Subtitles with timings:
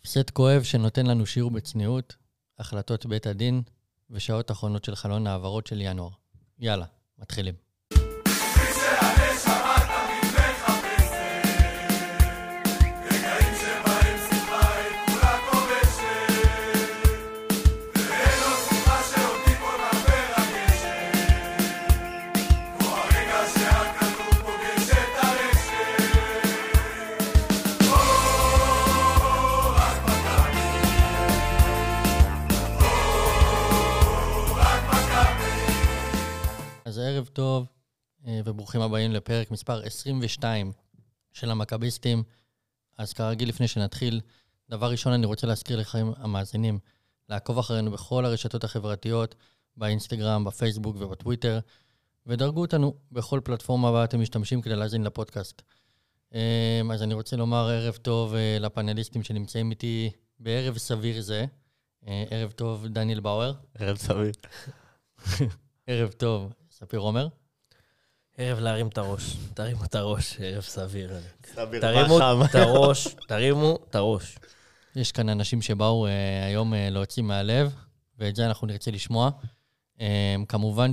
[0.00, 2.16] הפסד כואב שנותן לנו שיעור בצניעות,
[2.58, 3.62] החלטות בית הדין
[4.10, 6.10] ושעות אחרונות של חלון העברות של ינואר.
[6.58, 6.86] יאללה,
[7.18, 7.67] מתחילים.
[37.38, 37.66] טוב,
[38.26, 40.72] אה, וברוכים הבאים לפרק מספר 22
[41.32, 42.22] של המכביסטים.
[42.98, 44.20] אז כרגיל, לפני שנתחיל,
[44.70, 46.78] דבר ראשון, אני רוצה להזכיר לכם, המאזינים,
[47.28, 49.34] לעקוב אחרינו בכל הרשתות החברתיות,
[49.76, 51.58] באינסטגרם, בפייסבוק ובטוויטר,
[52.26, 55.62] ודרגו אותנו בכל פלטפורמה בה אתם משתמשים כדי להאזין לפודקאסט.
[56.34, 60.10] אה, אז אני רוצה לומר ערב טוב אה, לפאנליסטים שנמצאים איתי
[60.40, 61.44] בערב סביר זה.
[62.30, 63.52] ערב טוב, דניאל באואר.
[63.78, 64.32] ערב סביר.
[65.86, 67.28] ערב טוב, ספיר עומר.
[68.36, 69.36] ערב להרים את הראש.
[69.54, 71.10] תרימו את הראש, ערב סביר.
[71.44, 72.18] סביר תרימו.
[72.44, 74.38] את הראש, תרימו את הראש.
[74.96, 76.10] יש כאן אנשים שבאו uh,
[76.46, 77.74] היום uh, להוציא מהלב,
[78.18, 79.30] ואת זה אנחנו נרצה לשמוע.
[79.98, 80.00] Um,
[80.48, 80.92] כמובן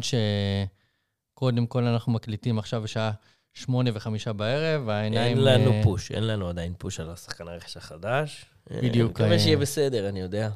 [1.34, 3.12] שקודם כל אנחנו מקליטים עכשיו בשעה
[3.54, 5.38] שמונה וחמישה בערב, והעיניים...
[5.38, 8.46] אין לנו אה, פוש, אין לנו עדיין פוש על השחקן הרכש החדש.
[8.72, 10.50] בדיוק, אני אה, מקווה שיהיה בסדר, אני יודע.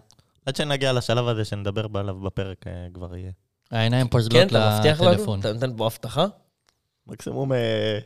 [0.45, 3.31] עד שנגיע לשלב הזה שנדבר עליו בפרק אה, כבר יהיה.
[3.72, 5.12] העיניים כן, פוזלות אתה מבטיח לנו?
[5.12, 5.39] לטלפון.
[5.39, 6.25] אתה נותן פה הבטחה?
[7.08, 8.00] מקסימום אה,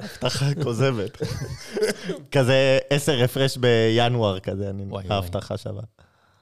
[0.00, 1.18] הבטחה כוזבת.
[2.32, 4.70] כזה עשר הפרש בינואר כזה.
[5.10, 5.82] ההבטחה שווה.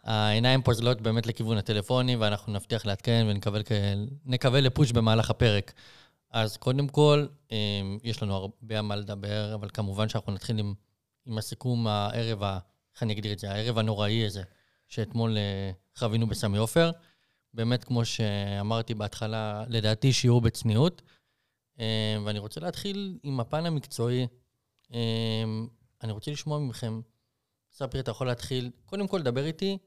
[0.04, 3.72] העיניים פוזלות באמת לכיוון הטלפוני, ואנחנו נבטיח לעדכן ונקבל כ-
[4.26, 5.72] נקווה לפוש במהלך הפרק.
[6.30, 7.56] אז קודם כל, אמ,
[8.04, 10.74] יש לנו הרבה על מה לדבר, אבל כמובן שאנחנו נתחיל עם,
[11.26, 14.42] עם הסיכום הערב, איך אני אגדיר את זה, הערב הנוראי הזה,
[14.88, 16.90] שאתמול אה, חווינו בסמי עופר.
[17.54, 21.02] באמת, כמו שאמרתי בהתחלה, לדעתי שיעור בצניעות.
[21.78, 24.26] אמ, ואני רוצה להתחיל עם הפן המקצועי.
[24.90, 25.68] אמ,
[26.02, 27.00] אני רוצה לשמוע מכם,
[27.72, 29.78] ספיר, אתה יכול להתחיל, קודם כל, דבר איתי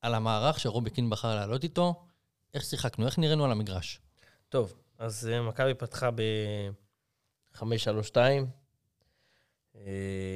[0.00, 2.06] על המערך שרובי קין בחר לעלות איתו,
[2.54, 4.00] איך שיחקנו, איך נראינו על המגרש.
[4.48, 8.16] טוב, אז אה, מכבי פתחה ב-5-3-2,
[9.76, 9.82] אה,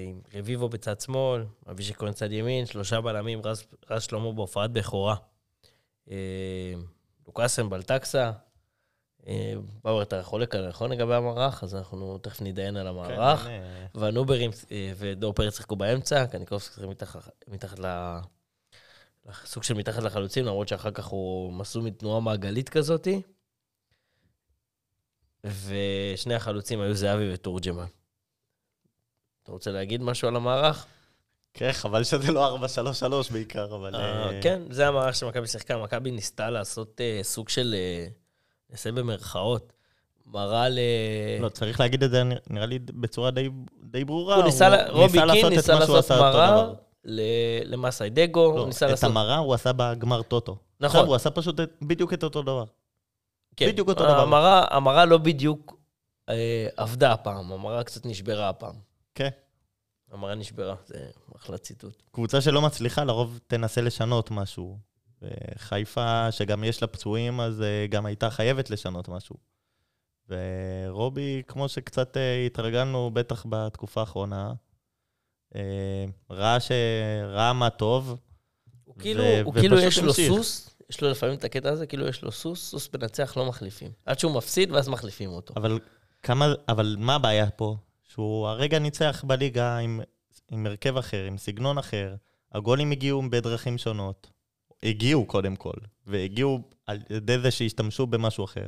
[0.07, 5.17] עם רביבו בצד שמאל, אבישי כהן צד ימין, שלושה בלמים, רז, רז שלמה בהופעת בכורה.
[6.11, 6.75] אה,
[7.27, 8.33] לוקאסן בלטקסה.
[9.27, 9.55] אה,
[9.85, 11.65] באואר, אתה חולק עליי, נכון לגבי המערך?
[11.65, 13.41] אז אנחנו תכף נתדיין על המערך.
[13.41, 17.87] כן, אה, והנוברים אה, ודור פרץ שיחקו באמצע, קניקובסקי שיחק מתחת, מתחת ל...
[19.45, 23.23] סוג של מתחת לחלוצים, למרות שאחר כך הוא מסלול מתנועה מעגלית כזאתי.
[25.45, 27.87] ושני החלוצים היו זהבי ותורג'מן.
[29.43, 30.87] אתה רוצה להגיד משהו על המערך?
[31.55, 32.63] כן, חבל שזה לא 4-3-3
[33.33, 33.95] בעיקר, אבל...
[33.95, 34.01] אה,
[34.31, 35.79] אה, כן, זה המערך שמכבי שיחקה.
[35.79, 37.75] מכבי ניסתה לעשות אה, סוג של,
[38.71, 39.73] נעשה במרכאות,
[40.27, 40.79] מראה ל...
[41.41, 43.49] לא, צריך להגיד את זה נראה לי בצורה די-
[43.83, 44.35] די ברורה.
[44.37, 46.67] הוא ניסה, ל- רובי קין את ניסה מה שהוא לעשות מראה
[47.65, 49.11] למסאי דגו, לא, הוא ניסה את לעשות...
[49.11, 50.53] המראה הוא עשה בגמר טוטו.
[50.53, 50.87] נכון.
[50.87, 52.65] עכשיו הוא עשה פשוט את- בדיוק את אותו דבר.
[53.57, 53.67] כן.
[53.69, 54.21] בדיוק אותו דבר.
[54.21, 55.77] המראה, המראה לא בדיוק
[56.29, 58.75] אה, עבדה הפעם, המראה קצת נשברה הפעם.
[59.15, 59.29] כן.
[60.15, 62.03] המראה נשברה, זה אחלה ציטוט.
[62.13, 64.79] קבוצה שלא מצליחה, לרוב תנסה לשנות משהו.
[65.23, 69.37] וחיפה, שגם יש לה פצועים, אז אה, גם הייתה חייבת לשנות משהו.
[70.29, 74.53] ורובי, כמו שקצת אה, התרגלנו, בטח בתקופה האחרונה,
[75.55, 76.71] אה, ראה, ש...
[77.25, 78.21] ראה מה טוב.
[78.85, 80.29] הוא כאילו, ו- הוא כאילו יש לו המשיך.
[80.29, 83.91] סוס, יש לו לפעמים את הקטע הזה, כאילו יש לו סוס, סוס מנצח לא מחליפים.
[84.07, 85.55] עד שהוא מפסיד ואז מחליפים אותו.
[85.57, 85.79] אבל,
[86.23, 87.77] כמה, אבל מה הבעיה פה?
[88.15, 90.01] שהוא הרגע ניצח בליגה עם,
[90.51, 92.15] עם הרכב אחר, עם סגנון אחר.
[92.53, 94.31] הגולים הגיעו בדרכים שונות.
[94.83, 95.75] הגיעו קודם כל,
[96.07, 98.67] והגיעו על ידי זה שהשתמשו במשהו אחר.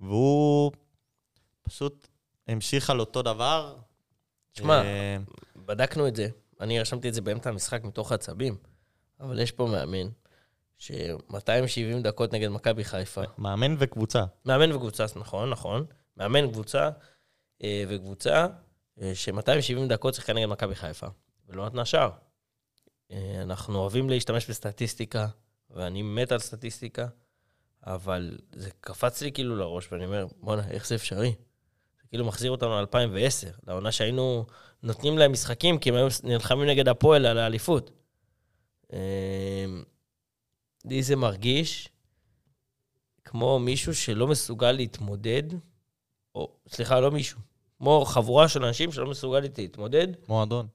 [0.00, 0.72] והוא
[1.62, 2.08] פשוט
[2.48, 3.76] המשיך על אותו דבר.
[4.52, 5.16] תשמע, אה,
[5.56, 6.28] בדקנו את זה,
[6.60, 8.56] אני רשמתי את זה באמצע המשחק מתוך עצבים,
[9.20, 10.08] אבל יש פה מאמן
[10.78, 14.24] ש-270 דקות נגד מכבי חיפה, מאמן וקבוצה.
[14.44, 15.84] מאמן וקבוצה, נכון, נכון.
[16.16, 16.90] מאמן קבוצה
[17.88, 18.46] וקבוצה
[19.02, 21.06] אה, ש-270 דקות שיחקה נגד מכבי חיפה,
[21.48, 22.10] ולא נתנה שער.
[23.10, 25.26] אה, אנחנו אוהבים להשתמש בסטטיסטיקה,
[25.70, 27.06] ואני מת על סטטיסטיקה,
[27.86, 31.34] אבל זה קפץ לי כאילו לראש, ואני אומר, בואנה, איך זה אפשרי?
[32.02, 34.46] זה כאילו מחזיר אותנו ל-2010, לעונה שהיינו
[34.82, 37.90] נותנים להם משחקים, כי הם היו נלחמים נגד הפועל על האליפות.
[38.92, 39.66] אה,
[40.84, 41.88] לי זה מרגיש
[43.24, 45.42] כמו מישהו שלא מסוגל להתמודד,
[46.36, 47.38] או סליחה, לא מישהו,
[47.78, 50.66] כמו חבורה של אנשים שלא מסוגל להתמודד, מועדון.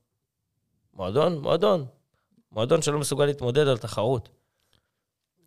[0.93, 1.85] מועדון, מועדון.
[2.51, 4.29] מועדון שלא מסוגל להתמודד על תחרות.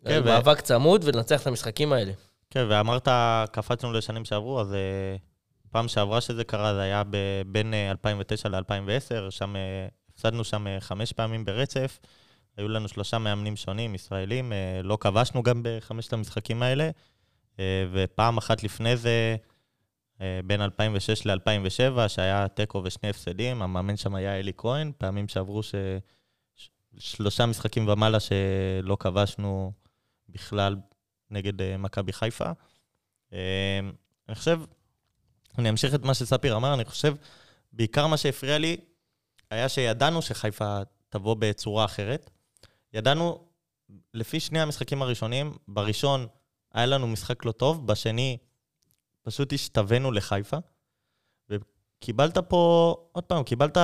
[0.05, 2.11] כן, ו- מאבק צמוד ולנצח את המשחקים האלה.
[2.49, 3.07] כן, ואמרת,
[3.51, 5.15] קפצנו לשנים שעברו, אז אה,
[5.71, 10.67] פעם שעברה שזה קרה, זה היה ב- בין אה, 2009 ל-2010, שם אה, הפסדנו שם
[10.67, 11.99] אה, חמש פעמים ברצף.
[12.57, 16.89] היו לנו שלושה מאמנים שונים, ישראלים, אה, לא כבשנו גם בחמשת המשחקים האלה.
[17.59, 19.35] אה, ופעם אחת לפני זה,
[20.19, 25.63] בין 2006 ל-2007, שהיה תיקו ושני הפסדים, המאמן שם היה אלי כהן, פעמים שעברו.
[25.63, 25.75] ש-
[26.97, 29.71] שלושה משחקים ומעלה שלא כבשנו
[30.29, 30.75] בכלל
[31.31, 32.51] נגד אה, מכבי חיפה.
[33.33, 33.79] אה,
[34.29, 34.61] אני חושב,
[35.57, 37.15] אני אמשיך את מה שספיר אמר, אני חושב,
[37.73, 38.77] בעיקר מה שהפריע לי
[39.51, 40.79] היה שידענו שחיפה
[41.09, 42.29] תבוא בצורה אחרת.
[42.93, 43.45] ידענו,
[44.13, 46.27] לפי שני המשחקים הראשונים, בראשון
[46.73, 48.37] היה לנו משחק לא טוב, בשני
[49.25, 50.57] פשוט השתווינו לחיפה.
[51.49, 53.77] וקיבלת פה, עוד פעם, קיבלת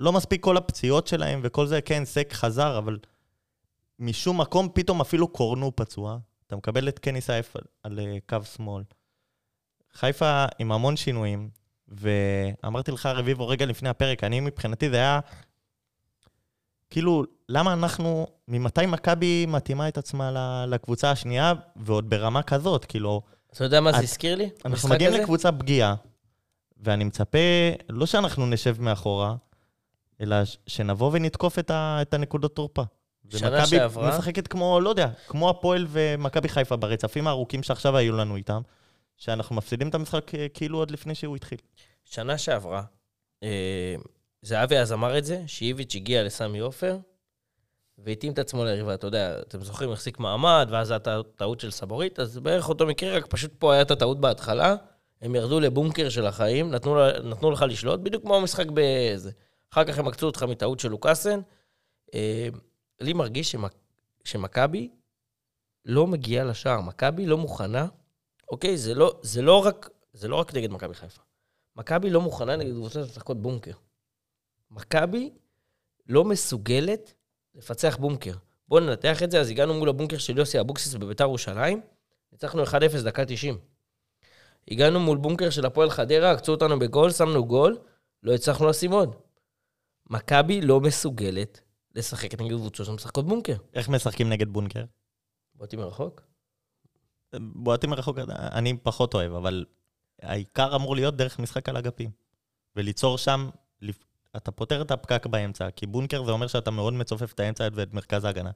[0.00, 2.98] לא מספיק כל הפציעות שלהם וכל זה, כן, סק חזר, אבל
[3.98, 6.18] משום מקום פתאום אפילו קורנו פצוע.
[6.46, 8.82] אתה מקבל את קני סייף על, על אה, קו שמאל.
[9.92, 11.50] חיפה עם המון שינויים,
[11.88, 15.20] ואמרתי לך, רביבו, רגע לפני הפרק, אני מבחינתי זה היה...
[16.90, 22.84] כאילו, למה אנחנו, ממתי מכבי מתאימה את עצמה לקבוצה השנייה, ועוד ברמה כזאת?
[22.84, 23.22] כאילו,
[23.58, 24.50] אתה יודע מה זה הזכיר לי?
[24.64, 25.12] אנחנו מגיעים?
[25.12, 25.94] לקבוצה פגיעה,
[26.76, 27.38] ואני מצפה,
[27.88, 29.34] לא שאנחנו נשב מאחורה,
[30.20, 32.82] אלא שנבוא ונתקוף את, ה, את הנקודות תורפה.
[33.30, 38.16] שנה ומכבי שעברה- משחקת כמו, לא יודע, כמו הפועל ומכבי חיפה ברצפים הארוכים שעכשיו היו
[38.16, 38.60] לנו איתם,
[39.16, 41.58] שאנחנו מפסידים את המשחק אה, כאילו עוד לפני שהוא התחיל.
[42.04, 42.82] שנה שעברה,
[43.42, 43.94] אה,
[44.42, 46.98] זהבי אז אמר את זה, שאיביץ' הגיע לסמי עופר,
[47.98, 48.94] והתאים את עצמו ליריבה.
[48.94, 53.16] אתה יודע, אתם זוכרים, החזיק מעמד, ואז הייתה טעות של סבורית, אז בערך אותו מקרה,
[53.16, 54.76] רק פשוט פה הייתה טעות בהתחלה.
[55.22, 59.30] הם ירדו לבונקר של החיים, נתנו, נתנו לך לשלוט, בדיוק כמו המשחק בזה.
[59.72, 61.40] אחר כך הם עקצו אותך מטעות של לוקאסן.
[62.14, 62.48] אה,
[63.00, 63.56] לי מרגיש
[64.24, 64.90] שמכבי
[65.84, 66.80] לא מגיעה לשער.
[66.80, 67.86] מכבי לא מוכנה,
[68.48, 68.76] אוקיי?
[68.76, 71.22] זה לא, זה לא רק, זה לא רק נגד מכבי חיפה.
[71.76, 73.72] מכבי לא מוכנה נגד קבוצות שמשחקות בונקר.
[74.70, 75.30] מכבי
[76.06, 77.14] לא מסוגלת
[77.58, 78.32] לפצח בונקר.
[78.68, 81.80] בואו ננתח את זה, אז הגענו מול הבונקר של יוסי אבוקסיס בביתר ירושלים,
[82.32, 82.68] ניצחנו 1-0
[83.04, 83.58] דקה 90.
[84.70, 87.78] הגענו מול בונקר של הפועל חדרה, עקצו אותנו בגול, שמנו גול,
[88.22, 89.16] לא הצלחנו לשים עוד.
[90.10, 91.60] מכבי לא מסוגלת
[91.94, 93.56] לשחק נגד קבוצות שמשחקות בונקר.
[93.74, 94.84] איך משחקים נגד בונקר?
[95.54, 96.22] בואי מרחוק.
[97.40, 99.64] בועטים מרחוק, אני פחות אוהב, אבל
[100.22, 102.10] העיקר אמור להיות דרך משחק על אגפים.
[102.76, 103.48] וליצור שם,
[104.38, 107.94] אתה פותר את הפקק באמצע, כי בונקר זה אומר שאתה מאוד מצופף את האמצע ואת
[107.94, 108.50] מרכז ההגנה.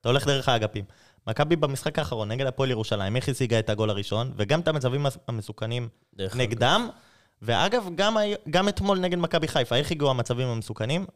[0.00, 0.84] אתה הולך דרך האגפים.
[1.26, 5.18] מכבי במשחק האחרון נגד הפועל ירושלים, איך השיגה את הגול הראשון, וגם את המצבים המס-
[5.28, 5.88] המסוכנים
[6.34, 6.88] נגדם,
[7.42, 8.16] ואגב, גם,
[8.50, 11.06] גם אתמול נגד מכבי חיפה, איך הגיעו המצבים המסוכנים?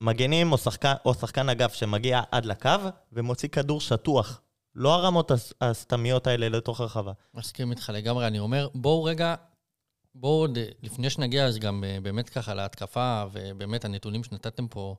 [0.00, 2.70] מגנים או שחקן, או שחקן אגף שמגיע עד לקו
[3.12, 4.40] ומוציא כדור שטוח.
[4.74, 7.12] לא הרמות הס- הסתמיות האלה לתוך הרחבה.
[7.34, 9.34] מסכים איתך לגמרי, אני אומר, בואו רגע,
[10.14, 10.46] בואו
[10.82, 14.96] לפני שנגיע אז גם אה, באמת ככה להתקפה, ובאמת הנתונים שנתתם פה,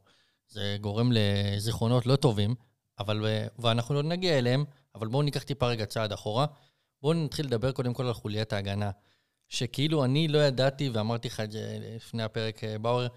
[0.47, 2.55] זה גורם לזיכרונות לא טובים,
[2.99, 4.65] אבל, אה, ואנחנו עוד נגיע אליהם,
[4.95, 6.45] אבל בואו ניקח טיפה רגע צעד אחורה.
[7.01, 8.91] בואו נתחיל לדבר קודם כל על חוליית ההגנה.
[9.49, 13.07] שכאילו אני לא ידעתי, ואמרתי לך את זה לפני הפרק, אה, באואר,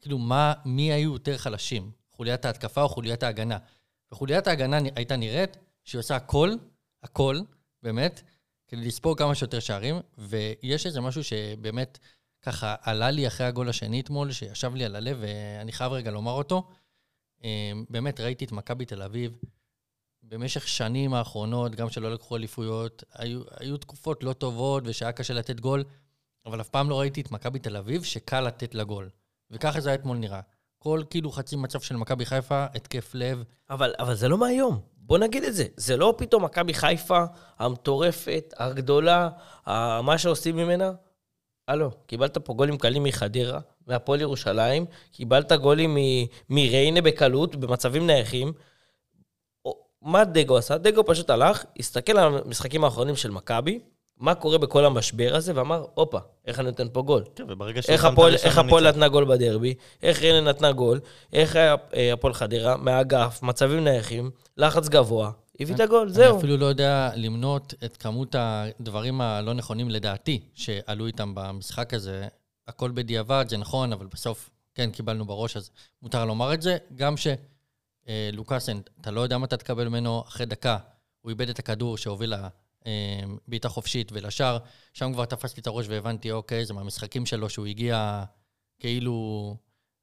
[0.00, 3.58] כאילו מה, מי היו יותר חלשים, חוליית ההתקפה או חוליית ההגנה.
[4.12, 6.54] וחוליית ההגנה הייתה נראית שהיא עושה הכל,
[7.02, 7.40] הכל,
[7.82, 8.22] באמת,
[8.70, 11.98] כדי לספור כמה שיותר שערים, ויש איזה משהו שבאמת
[12.42, 16.32] ככה עלה לי אחרי הגול השני אתמול, שישב לי על הלב, ואני חייב רגע לומר
[16.32, 16.68] אותו.
[17.44, 19.38] אה, באמת ראיתי את מכבי תל אביב
[20.22, 25.60] במשך שנים האחרונות, גם שלא לקחו אליפויות, היו, היו תקופות לא טובות ושהיה קשה לתת
[25.60, 25.84] גול,
[26.46, 29.10] אבל אף פעם לא ראיתי את מכבי תל אביב שקל לתת לה גול.
[29.50, 30.40] וככה זה היה אתמול נראה.
[30.78, 33.42] כל כאילו חצי מצב של מכבי חיפה, התקף לב.
[33.70, 34.80] אבל, אבל זה לא מהיום.
[35.10, 35.64] בוא נגיד את זה.
[35.76, 37.24] זה לא פתאום מכבי חיפה
[37.58, 39.28] המטורפת, הגדולה,
[40.02, 40.92] מה שעושים ממנה.
[41.68, 48.52] הלו, קיבלת פה גולים קלים מחדרה, מהפועל ירושלים, קיבלת גולים מ- מריינה בקלות, במצבים נייחים.
[50.02, 50.78] מה דגו עשה?
[50.78, 53.80] דגו פשוט הלך, הסתכל על המשחקים האחרונים של מכבי,
[54.20, 57.24] מה קורה בכל המשבר הזה, ואמר, הופה, איך אני נותן פה גול?
[57.34, 57.44] כן,
[57.88, 58.88] איך הפועל, איך הפועל.
[58.88, 61.00] נתנה גול בדרבי, איך ריינה נתנה גול,
[61.32, 66.30] איך היה, אה, הפועל חדרה, מהאגף, מצבים נייחים, לחץ גבוה, הביא את הגול, זהו.
[66.30, 72.28] אני אפילו לא יודע למנות את כמות הדברים הלא נכונים לדעתי שעלו איתם במשחק הזה.
[72.68, 75.70] הכל בדיעבד, זה נכון, אבל בסוף כן קיבלנו בראש, אז
[76.02, 76.76] מותר לומר את זה.
[76.94, 80.78] גם שלוקאסן, אתה לא יודע מה אתה תקבל ממנו אחרי דקה,
[81.20, 82.34] הוא איבד את הכדור שהוביל
[82.86, 84.58] לבעיטה חופשית ולשער,
[84.92, 88.24] שם כבר תפסתי את הראש והבנתי, אוקיי, זה מהמשחקים שלו שהוא הגיע
[88.78, 89.56] כאילו...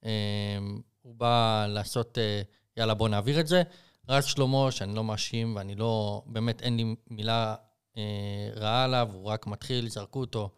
[0.05, 0.59] אה,
[1.07, 2.41] הוא בא לעשות, אה,
[2.77, 3.63] יאללה, בוא נעביר את זה.
[4.09, 7.55] רז שלמה, שאני לא מאשים, ואני לא, באמת אין לי מילה
[7.97, 10.49] אה, רעה עליו, הוא רק מתחיל, זרקו אותו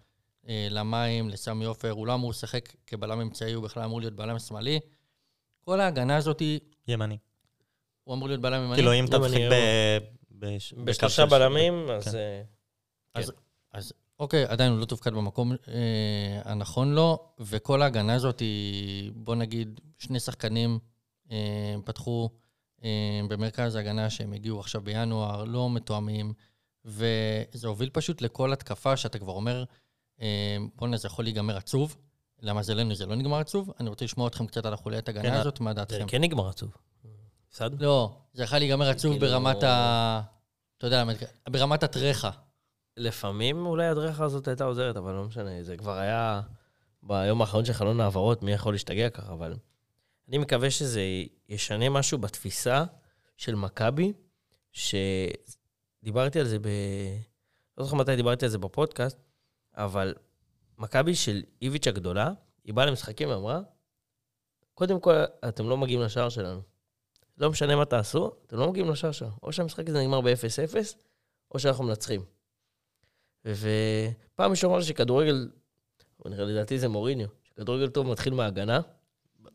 [0.47, 4.39] אה, למים, לסמי עופר, הוא לא אמור לשחק כבלם אמצעי, הוא בכלל אמור להיות בלם
[4.39, 4.79] שמאלי.
[5.65, 6.41] כל ההגנה הזאת,
[6.87, 7.17] ימני.
[8.03, 8.75] הוא אמור להיות בלם ימני.
[8.75, 10.18] כאילו, אם אתה ימני, משחק ב...
[10.39, 12.03] בש- בשלושה של- בלמים, אז...
[12.03, 12.17] כן.
[12.17, 12.41] אה,
[13.13, 13.31] אז,
[13.71, 19.35] אז אוקיי, עדיין הוא לא תופקד במקום אה, הנכון לו, וכל ההגנה הזאת היא, בוא
[19.35, 20.79] נגיד, שני שחקנים
[21.31, 22.29] אה, פתחו
[22.83, 26.33] אה, במרכז ההגנה שהם הגיעו עכשיו בינואר, לא מתואמים,
[26.85, 29.63] וזה הוביל פשוט לכל התקפה שאתה כבר אומר,
[30.21, 31.95] אה, בוא'נה, זה יכול להיגמר עצוב.
[32.41, 33.71] למזלנו זה לא נגמר עצוב.
[33.79, 36.07] אני רוצה לשמוע אתכם קצת על החוליית כן, הגנה הזאת, מה זה דעתכם?
[36.07, 36.71] כן נגמר עצוב.
[37.49, 37.77] הפסדנו?
[37.79, 40.21] לא, זה יכול להיגמר עצוב כאילו- ברמת ה...
[40.77, 41.03] אתה יודע,
[41.49, 42.29] ברמת הטרחה.
[42.97, 46.41] לפעמים אולי הדרך הזאת הייתה עוזרת, אבל לא משנה, זה כבר היה
[47.03, 49.57] ביום האחרון של חלון העברות, מי יכול להשתגע ככה, אבל
[50.27, 51.01] אני מקווה שזה
[51.49, 52.83] ישנה משהו בתפיסה
[53.37, 54.13] של מכבי,
[54.71, 56.67] שדיברתי על זה ב...
[57.77, 59.17] לא זוכר מתי דיברתי על זה בפודקאסט,
[59.73, 60.13] אבל
[60.77, 62.31] מכבי של איביץ' הגדולה,
[62.63, 63.59] היא באה למשחקים ואמרה,
[64.73, 65.13] קודם כל,
[65.47, 66.61] אתם לא מגיעים לשער שלנו.
[67.39, 69.31] לא משנה מה תעשו, אתם לא מגיעים לשער שלנו.
[69.43, 70.75] או שהמשחק הזה נגמר ב-0-0,
[71.51, 72.21] או שאנחנו מנצחים.
[73.45, 75.49] ופעם מישהו אמר לי שכדורגל,
[76.25, 78.79] נראה לי, לדעתי זה מוריניו, שכדורגל טוב מתחיל מההגנה.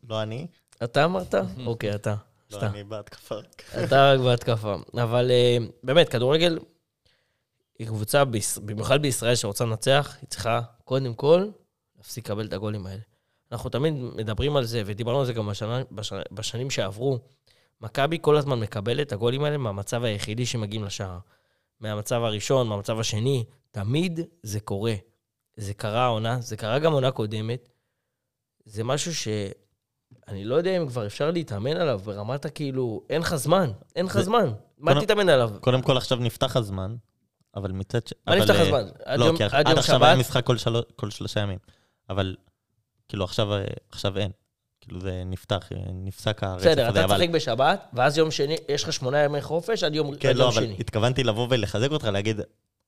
[0.08, 0.46] לא אני,
[0.84, 1.34] אתה אמרת?
[1.66, 2.14] אוקיי, אתה.
[2.50, 2.58] לא.
[2.60, 3.34] אני בהתקפה.
[3.84, 4.76] אתה רק בהתקפה.
[5.02, 6.58] אבל אה, באמת, כדורגל
[7.78, 8.22] היא קבוצה,
[8.64, 11.48] במיוחד בישראל, שרוצה לנצח, היא צריכה קודם כל
[11.96, 13.00] להפסיק לקבל את הגולים האלה.
[13.52, 15.82] אנחנו תמיד מדברים על זה, ודיברנו על זה גם בשנה,
[16.32, 17.18] בשנים שעברו.
[17.84, 21.18] מכבי כל הזמן מקבלת את הגולים האלה מהמצב היחידי שמגיעים לשער.
[21.80, 24.94] מהמצב הראשון, מהמצב השני, תמיד זה קורה.
[25.56, 27.68] זה קרה העונה, זה קרה גם עונה קודמת.
[28.64, 29.28] זה משהו ש...
[30.28, 34.12] אני לא יודע אם כבר אפשר להתאמן עליו ברמת הכאילו, אין לך זמן, אין לך
[34.14, 34.52] זה- זמן.
[34.78, 35.50] מה קודם- תתאמן עליו?
[35.60, 36.96] קודם כל עכשיו נפתח הזמן,
[37.56, 38.12] אבל מצד ש...
[38.26, 38.84] מה אבל, נפתח אה, הזמן?
[39.04, 40.16] עד לא, יום- כי עד עד יום עכשיו היה?
[40.16, 41.58] משחק כל של- כל שלושה ימים.
[42.10, 42.36] אבל
[43.08, 44.30] כאילו עכשיו אה, עכשיו אין.
[44.84, 46.98] כאילו זה נפתח, נפסק הרצף בסדר, הזה.
[47.00, 50.36] אתה אבל- תשחק בשבת, ואז יום שני, יש לך שמונה ימי חופש עד יום כן,
[50.36, 50.76] לא, יום אבל שני.
[50.80, 52.40] התכוונתי לבוא ולחזק אותך, להגיד,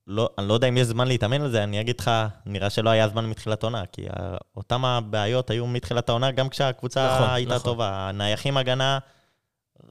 [0.06, 2.10] לא, אני לא יודע אם יש זמן להתאמן על זה, אני אגיד לך,
[2.46, 4.06] נראה שלא היה זמן מתחילת עונה, כי
[4.56, 7.64] אותם הבעיות היו מתחילת העונה, גם כשהקבוצה נכון, הייתה נכון.
[7.64, 8.08] טובה.
[8.08, 8.98] הנייחים הגנה,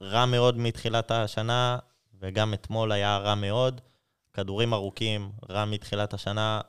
[0.00, 1.78] רע מאוד מתחילת השנה,
[2.20, 3.80] וגם אתמול היה רע מאוד.
[4.34, 6.60] כדורים ארוכים, רע מתחילת השנה,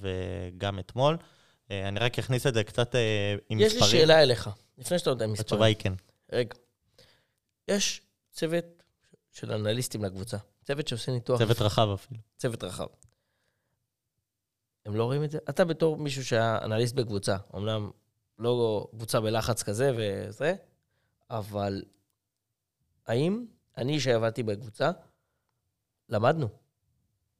[0.00, 1.16] וגם אתמול.
[1.70, 3.92] אה, אני רק אכניס את זה קצת אה, עם יש מספרים.
[3.92, 5.40] לי שאלה אליך, לפני שאתה נותן מספרים.
[5.40, 5.92] התשובה היא כן.
[6.32, 6.54] רגע.
[7.68, 8.64] יש צוות
[9.30, 10.36] של אנליסטים לקבוצה.
[10.64, 11.38] צוות שעושה ניתוח.
[11.38, 12.20] צוות רחב אפילו.
[12.38, 12.86] צוות רחב.
[14.86, 15.38] הם לא רואים את זה?
[15.50, 17.90] אתה בתור מישהו שהיה אנליסט בקבוצה, אמנם
[18.38, 20.54] לא קבוצה בלחץ כזה וזה,
[21.30, 21.82] אבל
[23.06, 23.46] האם
[23.78, 24.90] אני שעבדתי בקבוצה,
[26.08, 26.48] למדנו.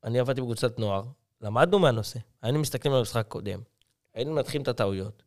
[0.05, 1.05] אני עבדתי בקבוצת נוער,
[1.41, 2.19] למדנו מהנושא.
[2.43, 3.61] היינו מסתכלים על המשחק הקודם,
[4.21, 5.23] היינו מנתחים את הטעויות.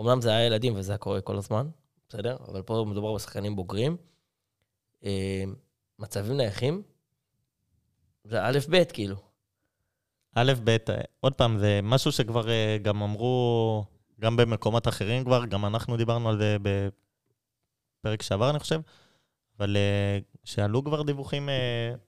[0.00, 1.68] אמנם זה היה ילדים וזה היה קורה כל הזמן,
[2.08, 2.36] בסדר?
[2.48, 3.96] אבל פה מדובר בשחקנים בוגרים.
[5.04, 5.44] אה,
[5.98, 6.82] מצבים נייחים,
[8.24, 9.16] זה א', ב', כאילו.
[10.34, 13.84] א', ב', אה, עוד פעם, זה משהו שכבר אה, גם אמרו,
[14.20, 18.80] גם במקומות אחרים כבר, גם אנחנו דיברנו על זה בפרק שעבר, אני חושב,
[19.58, 19.76] אבל
[20.44, 21.54] שעלו כבר דיווחים, אה,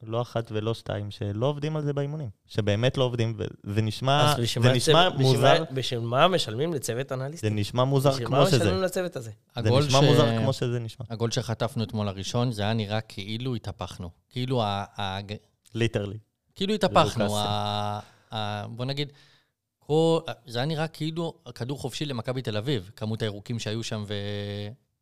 [0.02, 2.28] לא אחת ולא שתיים, שלא עובדים על זה באימונים.
[2.46, 6.74] שבאמת לא עובדים, וזה נשמע, בשביל זה מה נשמע בשביל מוזר, מה- בשביל מה משלמים
[6.74, 7.56] לצוות זה אנליסטים?
[7.56, 8.58] נשמע מוזר בשביל כמו מה שזה.
[8.58, 9.30] משלמים לצוות הזה?
[9.62, 11.06] זה נשמע ש- מוזר כמו שזה נשמע.
[11.10, 14.10] הגול שחטפנו אתמול הראשון, זה היה נראה כאילו התהפכנו.
[14.30, 15.18] כאילו, ה- ה-
[15.74, 16.18] ליטרלי.
[16.54, 17.38] כאילו התהפכנו.
[17.38, 18.00] ה-
[18.34, 19.12] ה- בוא נגיד,
[19.78, 24.04] כל, זה היה נראה כאילו כדור חופשי למכבי תל אביב, כמות הירוקים שהיו שם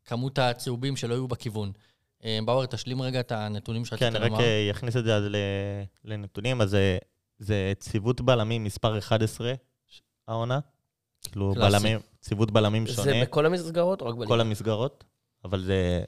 [0.07, 1.73] וכמות הצהובים שלא היו בכיוון.
[2.25, 4.27] אה, באואר, תשלים רגע את הנתונים שרצית כן, לומר.
[4.27, 5.25] רק אה, אכניס את זה אז
[6.05, 6.99] לנתונים, אז אה,
[7.39, 9.53] זה ציוות בלמים מספר 11
[9.87, 10.59] ש- העונה.
[11.23, 11.55] כאילו.
[11.55, 14.29] בלמים, ציוות בלמים זה שונה, בכל המסגרות או רק בליגה?
[14.29, 15.05] כל המסגרות,
[15.45, 16.05] אבל זה...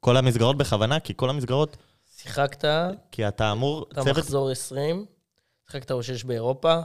[0.00, 1.76] כל המסגרות בכוונה, כי כל המסגרות,
[2.16, 2.68] שיחקת,
[3.10, 5.06] כי אתה אמור, אתה צוות, מחזור 20,
[5.66, 6.80] שיחקת עוד 6 באירופה,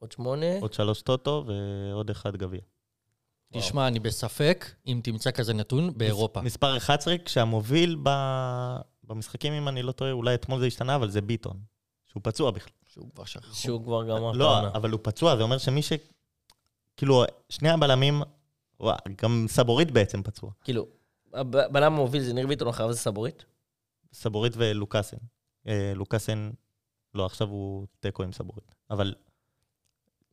[0.00, 0.46] עוד 8.
[0.60, 2.60] עוד שלוש טוטו ועוד אחד גביע.
[3.58, 6.40] תשמע, אני בספק אם תמצא כזה נתון באירופה.
[6.40, 8.08] מספר 11, כשהמוביל ב...
[9.04, 11.60] במשחקים, אם אני לא טועה, אולי אתמול זה השתנה, אבל זה ביטון,
[12.06, 12.72] שהוא פצוע בכלל.
[12.86, 13.54] שהוא כבר שכח.
[13.54, 14.68] שהוא כבר גמר לא.
[14.68, 15.92] אבל הוא פצוע, זה אומר שמי ש...
[16.96, 18.22] כאילו, שני הבלמים,
[18.80, 20.50] וואו, גם סבורית בעצם פצוע.
[20.64, 20.86] כאילו,
[21.32, 23.44] הבלם המוביל זה ניר ביטון, אחריו זה סבורית?
[24.12, 25.16] סבורית ולוקאסן.
[25.66, 26.50] אה, לוקאסן,
[27.14, 28.74] לא, עכשיו הוא תיקו עם סבורית.
[28.90, 29.14] אבל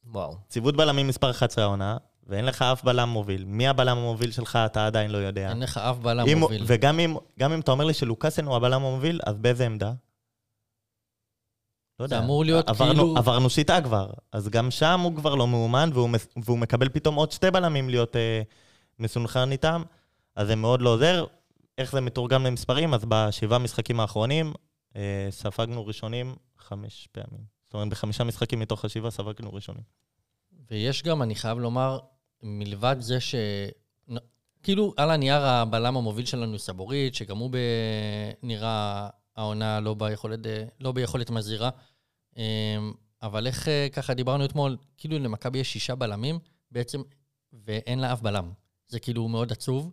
[0.06, 0.36] וואו.
[0.48, 1.98] ציוות בלמים מספר 11 העונה,
[2.32, 3.46] ואין לך אף בלם מוביל.
[3.46, 5.50] מי הבלם המוביל שלך, אתה עדיין לא יודע.
[5.50, 6.64] אין לך אף בלם אם- מוביל.
[6.68, 9.92] וגם אם, גם אם אתה אומר לי שלוקאסן הוא הבלם המוביל, אז באיזה עמדה?
[12.00, 12.26] לא זה יודע.
[12.26, 16.10] אמור להיות עברנו, כאילו- עברנו שיטה כבר, אז גם שם הוא כבר לא מאומן, והוא,
[16.46, 18.42] והוא מקבל פתאום עוד שתי בלמים להיות אה,
[19.00, 19.84] מסונכרן איתם,
[20.36, 21.26] אז זה מאוד לא עוזר.
[21.78, 22.94] איך זה מתורגם למספרים?
[22.94, 24.54] אז בשבעה משחקים האחרונים
[24.96, 27.42] אה, ספגנו ראשונים חמש פעמים.
[27.66, 29.84] זאת אומרת, בחמישה משחקים מתוך השבעה ספגנו ראשונים.
[30.72, 32.00] ויש גם, אני חייב לומר,
[32.44, 33.36] מלבד זה ש...
[34.64, 37.58] כאילו, על הנייר הבלם המוביל שלנו סבורית, שגם הוא ב...
[38.44, 41.70] נראה העונה לא ביכולת, אה, לא ביכולת מזהירה.
[42.38, 42.44] אמ,
[43.22, 46.40] אבל איך אה, ככה דיברנו אתמול, כאילו למכבי יש שישה בלמים
[46.72, 47.02] בעצם,
[47.54, 48.52] ואין לה אף בלם.
[48.88, 49.92] זה כאילו מאוד עצוב.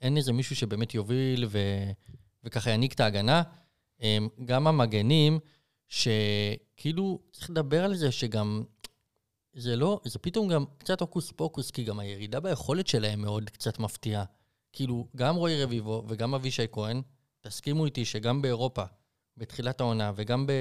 [0.00, 1.58] אין איזה מישהו שבאמת יוביל ו...
[2.44, 3.42] וככה ינהיג את ההגנה.
[4.02, 5.38] אמ, גם המגנים,
[5.88, 8.62] שכאילו, צריך לדבר על זה שגם
[9.58, 13.78] זה לא, זה פתאום גם קצת הוקוס פוקוס, כי גם הירידה ביכולת שלהם מאוד קצת
[13.78, 14.24] מפתיעה.
[14.72, 17.02] כאילו, גם רועי רביבו וגם אבישי כהן,
[17.40, 18.84] תסכימו איתי שגם באירופה,
[19.36, 20.52] בתחילת העונה וגם ב,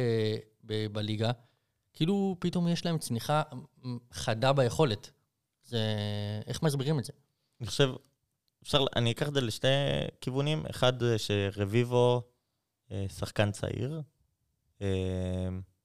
[0.64, 1.32] ב, בליגה,
[1.94, 3.42] כאילו פתאום יש להם צניחה
[4.12, 5.12] חדה ביכולת.
[5.64, 5.80] זה...
[6.48, 7.14] איך מסבירים את זה?
[7.62, 7.90] אני חושב,
[8.64, 9.68] אפשר, אני אקח את זה לשתי
[10.22, 10.66] כיוונים.
[10.70, 12.22] אחד, זה שרביבו
[12.92, 14.02] אה, שחקן צעיר,
[14.82, 14.88] אה,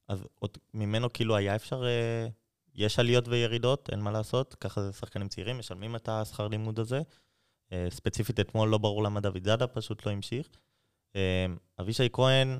[0.09, 2.28] אז עוד ממנו כאילו היה אפשר, אה,
[2.75, 7.00] יש עליות וירידות, אין מה לעשות, ככה זה שחקנים צעירים, משלמים את השכר לימוד הזה.
[7.73, 10.49] אה, ספציפית אתמול לא ברור למה דוד זאדה פשוט לא המשיך.
[11.17, 11.47] אה,
[11.81, 12.59] אבישי כהן,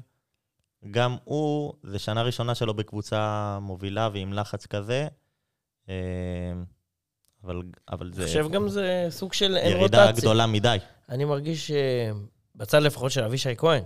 [0.91, 5.09] גם הוא, זה שנה ראשונה שלו בקבוצה מובילה ועם לחץ כזה.
[5.89, 5.95] אה,
[7.45, 10.21] אבל, אבל זה אני חושב גם זה סוג של אין ירידה רוטציה.
[10.21, 10.77] גדולה מדי.
[11.09, 13.83] אני מרגיש שבצד לפחות של אבישי כהן,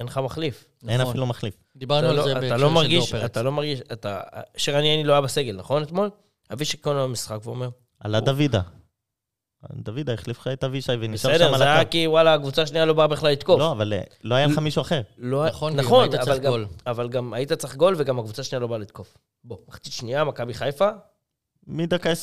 [0.00, 0.64] אין לך מחליף.
[0.88, 1.10] אין נכון.
[1.10, 1.54] אפילו מחליף.
[1.76, 3.30] דיברנו אתה על לא- זה בהקשר לא של מרגיש, דור פרץ.
[3.30, 4.20] אתה לא מרגיש, אתה...
[4.56, 6.10] שרן יעני לא היה בסגל, נכון אתמול?
[6.52, 7.68] אבישי כהן לא במשחק ואומר,
[8.00, 8.60] עלה דוידה.
[9.72, 11.90] דוידה החליף לך את אבישי ונשאר שם בסדר, על זה היה הקו.
[11.90, 13.58] כי וואלה, הקבוצה השנייה לא באה בכלל לתקוף.
[13.58, 15.00] לא, אבל אה, לא היה לך מישהו אחר.
[15.18, 16.66] לא, נכון, נכון, היית אבל צריך גם, גול.
[16.86, 19.14] אבל גם היית צריך גול וגם הקבוצה השנייה לא באה לתקוף.
[19.44, 20.88] בוא, מחצית שנייה, מכבי חיפה,
[21.66, 22.14] מדקה 25-30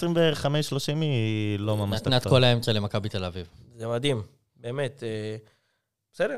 [1.01, 2.27] היא לא ממש נתנה את.
[2.27, 3.47] כל האמצע למכבי תל אביב.
[3.75, 4.21] זה מדהים,
[4.55, 5.03] באמת.
[5.03, 5.35] אה,
[6.13, 6.37] בסדר.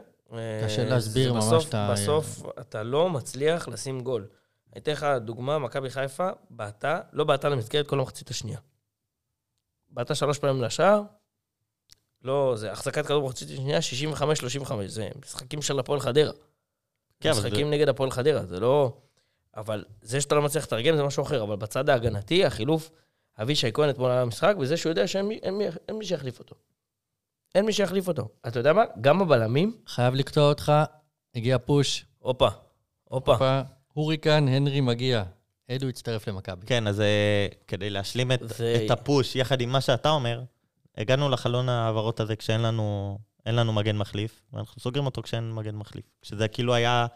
[0.65, 4.27] קשה אה, להסביר זה ממש בסוף, את ה- בסוף אתה לא מצליח לשים גול.
[4.73, 8.59] אני אתן לך דוגמה, מכבי חיפה בעטה, לא בעטה למסגרת כל המחצית השנייה.
[9.89, 11.01] בעטה שלוש פעמים לשער,
[12.23, 13.79] לא, זה החזקת כדור במחצית השנייה,
[14.63, 16.31] 65-35, זה משחקים של הפועל חדרה.
[17.19, 18.97] כן, משחקים נגד הפועל חדרה, זה לא...
[19.57, 22.91] אבל זה שאתה לא מצליח לתרגם זה משהו אחר, אבל בצד ההגנתי, החילוף,
[23.41, 26.55] אבישי כהן אתמול היה במשחק, וזה שהוא יודע שאין מי, מי, מי שיחליף אותו.
[27.55, 28.27] אין מי שיחליף אותו.
[28.47, 28.83] אתה יודע מה?
[29.01, 30.71] גם הבלמים, חייב לקטוע אותך,
[31.35, 32.47] הגיע פוש, הופה,
[33.03, 33.61] הופה.
[33.93, 35.23] הוריקן, הנרי מגיע.
[35.71, 36.65] אדו הצטרף למכבי.
[36.65, 40.41] כן, אז אה, כדי להשלים את, זה- את הפוש יחד עם מה שאתה אומר,
[40.97, 46.05] הגענו לחלון ההעברות הזה כשאין לנו, לנו מגן מחליף, ואנחנו סוגרים אותו כשאין מגן מחליף.
[46.21, 47.07] כשזה כאילו היה,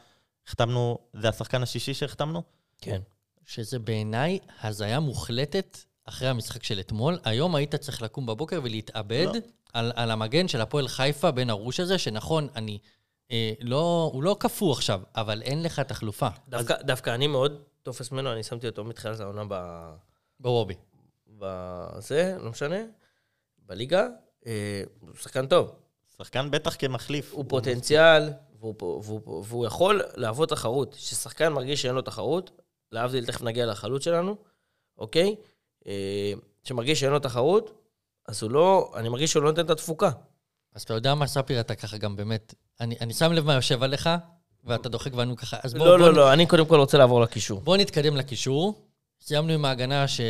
[0.48, 2.44] החתמנו, זה השחקן השישי שהחתמנו?
[2.82, 3.02] כן.
[3.46, 7.20] שזה בעיניי הזיה מוחלטת אחרי המשחק של אתמול.
[7.24, 9.40] היום היית צריך לקום בבוקר ולהתאבד לא.
[9.74, 12.80] על, על המגן של הפועל חיפה בן ארוש הזה, שנכון, אני...
[13.32, 16.28] אה, לא, הוא לא קפוא עכשיו, אבל אין לך תחלופה.
[16.48, 19.84] דווקא, דווקא אני מאוד תופס ממנו, אני שמתי אותו מתחילת העונה ב...
[20.40, 20.76] בוובי.
[21.38, 22.76] בזה, לא משנה,
[23.66, 24.08] בליגה.
[24.46, 25.76] אה, הוא שחקן טוב.
[26.18, 27.34] שחקן בטח כמחליף.
[27.34, 30.96] הוא פוטנציאל, והוא, והוא, והוא, והוא יכול להוות תחרות.
[30.96, 32.52] כששחקן מרגיש שאין לו תחרות,
[32.92, 34.36] להבדיל, תכף נגיע לחלוץ שלנו,
[34.98, 35.36] אוקיי?
[35.88, 36.34] אה,
[36.64, 37.83] שמרגיש שאין לו תחרות,
[38.28, 40.10] אז הוא לא, אני מרגיש שהוא לא נותן את התפוקה.
[40.76, 42.54] אז אתה יודע מה, ספיר, אתה ככה גם באמת...
[42.80, 44.10] אני, אני שם לב מה יושב עליך,
[44.64, 45.58] ואתה דוחק בנו ככה.
[45.64, 47.62] אז בוא, לא, בוא, לא, לא, אני קודם כל רוצה לעבור לקישור.
[47.62, 48.88] בואו נתקדם לקישור.
[49.22, 50.22] סיימנו עם ההגנה ש...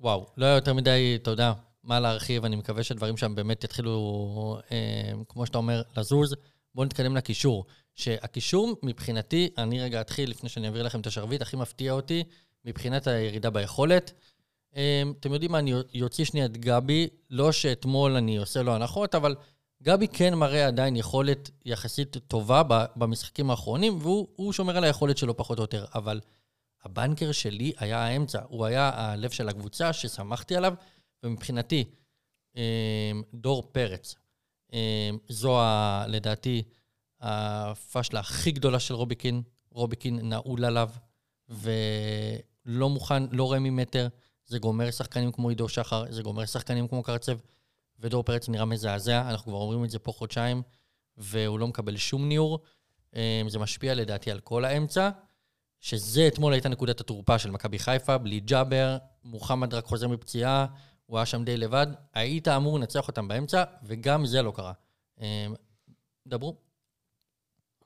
[0.00, 1.52] וואו, לא היה יותר מדי, אתה יודע,
[1.84, 6.34] מה להרחיב, אני מקווה שהדברים שם באמת יתחילו, אה, כמו שאתה אומר, לזוז.
[6.74, 7.64] בואו נתקדם לקישור.
[7.94, 12.24] שהקישור, מבחינתי, אני רגע אתחיל, לפני שאני אעביר לכם את השרביט, הכי מפתיע אותי,
[12.64, 14.12] מבחינת הירידה ביכולת.
[14.76, 19.14] אה, אתם יודעים מה, אני יוציא שנייה את גבי, לא שאתמול אני עושה לו הנחות,
[19.14, 19.36] אבל
[19.82, 22.62] גבי כן מראה עדיין יכולת יחסית טובה
[22.96, 26.20] במשחקים האחרונים, והוא הוא שומר על היכולת שלו פחות או יותר, אבל
[26.84, 30.74] הבנקר שלי היה האמצע, הוא היה הלב של הקבוצה ששמחתי עליו,
[31.22, 31.84] ומבחינתי,
[32.56, 34.14] אה, דור פרץ,
[34.72, 36.62] אה, זו ה, לדעתי
[37.20, 39.42] הפשלה הכי גדולה של רוביקין.
[39.70, 40.90] רוביקין נעול עליו,
[41.48, 44.08] ולא מוכן, לא רואה ממטר.
[44.48, 47.38] זה גומר שחקנים כמו עידו שחר, זה גומר שחקנים כמו קרצב,
[47.98, 50.62] ודור פרץ נראה מזעזע, אנחנו כבר אומרים את זה פה חודשיים,
[51.16, 52.58] והוא לא מקבל שום ניעור.
[53.16, 55.10] אה, זה משפיע לדעתי על כל האמצע,
[55.80, 60.66] שזה אתמול הייתה נקודת התורפה של מכבי חיפה, בלי ג'אבר, מוחמד רק חוזר מפציעה,
[61.06, 64.72] הוא היה שם די לבד, היית אמור לנצח אותם באמצע, וגם זה לא קרה.
[65.20, 65.46] אה,
[66.26, 66.56] דברו.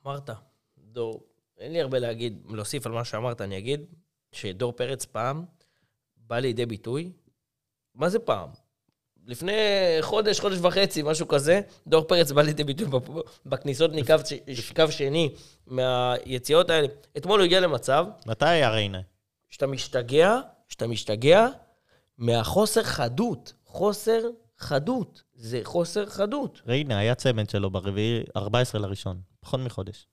[0.05, 0.29] אמרת,
[0.77, 1.23] דור,
[1.57, 3.81] אין לי הרבה להגיד, להוסיף על מה שאמרת, אני אגיד
[4.31, 5.45] שדור פרץ פעם
[6.27, 7.11] בא לידי ביטוי.
[7.95, 8.49] מה זה פעם?
[9.27, 9.51] לפני
[10.01, 12.87] חודש, חודש וחצי, משהו כזה, דור פרץ בא לידי ביטוי
[13.45, 15.33] בכניסות מקו ש- שני,
[15.67, 16.87] מהיציאות האלה.
[17.17, 19.01] אתמול הוא הגיע למצב מתי היה ריינה?
[19.49, 21.47] שאתה משתגע, שאתה משתגע
[22.17, 23.53] מהחוסר חדות.
[23.65, 24.19] חוסר
[24.57, 25.23] חדות.
[25.33, 26.61] זה חוסר חדות.
[26.67, 29.21] ריינה היה צמד שלו ברביעי, 14 לראשון.
[29.39, 30.07] פחות מחודש.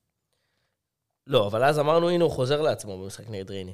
[1.27, 3.73] לא, אבל אז אמרנו, הנה, הוא חוזר לעצמו במשחק נגד ריינה.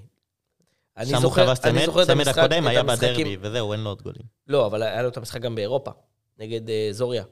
[0.97, 4.03] אני זוכר- אני צמד, זוכר את צמד המשחק- הקודם היה בדרבי, וזהו, אין לו עוד
[4.03, 4.23] גולים.
[4.47, 5.91] לא, אבל היה לו את המשחק גם באירופה,
[6.39, 7.25] נגד אה, זוריה.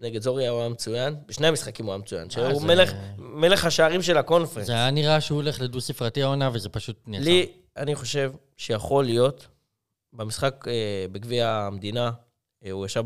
[0.00, 3.64] נגד זוריה הוא היה מצוין, בשני המשחקים הוא היה מצוין, שהוא אה, זה- מלך, מלך
[3.64, 4.66] השערים של הקונפרנס.
[4.66, 7.24] זה היה נראה שהוא הולך לדו-ספרתי העונה, וזה פשוט נעצר.
[7.24, 9.46] לי, אני חושב שיכול להיות,
[10.12, 10.72] במשחק אה,
[11.12, 12.10] בגביע המדינה,
[12.70, 13.04] הוא ישב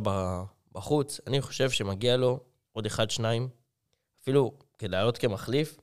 [0.73, 2.41] בחוץ, אני חושב שמגיע לו
[2.73, 3.49] עוד אחד, שניים,
[4.23, 5.81] אפילו כדי לעלות כמחליף,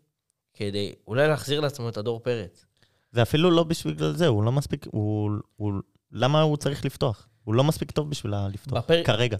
[0.53, 2.65] כדי אולי להחזיר לעצמו את הדור פרץ.
[3.11, 5.31] זה אפילו לא בשביל זה, הוא לא מספיק, הוא...
[5.55, 5.73] הוא
[6.11, 7.27] למה הוא צריך לפתוח?
[7.43, 9.37] הוא לא מספיק טוב בשביל לפתוח, בפרק- כרגע.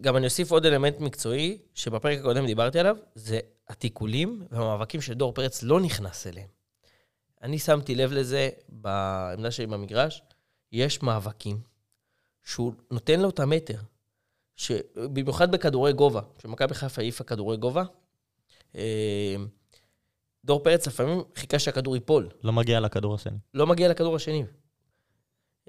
[0.00, 5.62] גם אני אוסיף עוד אלמנט מקצועי, שבפרק הקודם דיברתי עליו, זה התיקולים והמאבקים שדור פרץ
[5.62, 6.48] לא נכנס אליהם.
[7.42, 10.22] אני שמתי לב לזה בעמדה שלי במגרש,
[10.72, 11.60] יש מאבקים
[12.44, 13.78] שהוא נותן לו את המטר.
[15.12, 17.84] במיוחד בכדורי גובה, כשמכבי חיפה העיפה כדורי גובה,
[18.76, 19.36] אה,
[20.44, 23.36] דור פרץ לפעמים חיכה שהכדור ייפול, לא מגיע לכדור השני.
[23.54, 24.44] לא מגיע לכדור השני.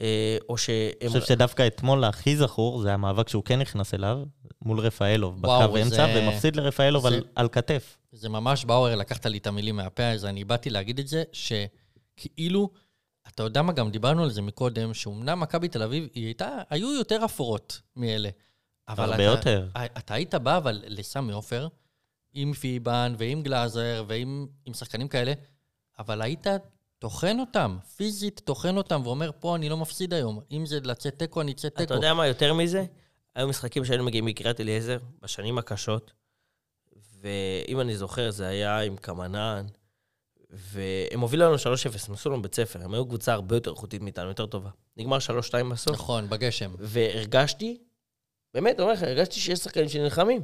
[0.01, 0.91] אה, או שהם...
[1.01, 4.23] אני חושב שדווקא אתמול הכי זכור, זה המאבק שהוא כן נכנס אליו,
[4.61, 7.97] מול רפאלוב, בקו אמצע, זה- ומפסיד לרפאלוב על- זה- על כתף.
[8.11, 12.69] זה ממש, באואר, לקחת לי את המילים מהפה, אז אני באתי להגיד את זה, שכאילו,
[13.27, 16.93] אתה יודע מה, גם דיברנו על זה מקודם, שאומנם מכבי תל אביב, היא הייתה, היו
[16.93, 18.29] יותר אפורות מאלה.
[18.89, 19.67] אבל הרבה אתה, יותר.
[19.97, 21.67] אתה היית בא, אבל לסמי עופר,
[22.33, 25.33] עם פיבן ועם גלאזר ועם עם שחקנים כאלה,
[25.99, 26.47] אבל היית
[26.99, 30.39] טוחן אותם, פיזית טוחן אותם, ואומר, פה אני לא מפסיד היום.
[30.51, 31.83] אם זה לצאת תיקו, אני אצא תיקו.
[31.83, 32.85] אתה יודע מה יותר מזה?
[33.35, 36.11] היו משחקים שהיינו מגיעים מקריית אליעזר, בשנים הקשות,
[37.21, 39.65] ואם אני זוכר, זה היה עם קמנן,
[40.49, 41.59] והם הובילו לנו 3-0,
[42.07, 44.69] הם עשו לנו בית ספר, הם היו קבוצה הרבה יותר איכותית מאיתנו, יותר טובה.
[44.97, 46.71] נגמר 3-2 בסוף, נכון, בגשם.
[46.79, 47.77] והרגשתי,
[48.53, 50.41] באמת, אני אומר לך, הרגשתי שיש שחקנים שנלחמים.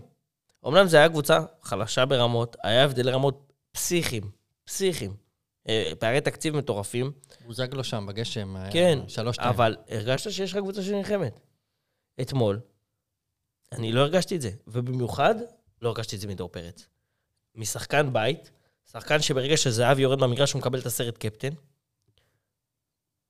[0.67, 4.31] אמנם זו הייתה קבוצה חלשה ברמות, היה הבדלי רמות פסיכיים,
[4.65, 5.15] פסיכיים.
[5.69, 7.11] אה, פערי תקציב מטורפים,
[7.45, 8.55] בוזגלו שם, בגשם.
[8.55, 9.49] היה כן, שלוש, שתיים.
[9.49, 11.39] אבל הרגשת שיש לך קבוצה שנלחמת.
[12.21, 12.59] אתמול,
[13.71, 15.35] אני לא הרגשתי את זה, ובמיוחד
[15.81, 16.87] לא הרגשתי את זה מדור פרץ.
[17.55, 18.51] משחקן בית,
[18.91, 21.53] שחקן שברגע שזהבי יורד במגרש הוא מקבל את הסרט קפטן,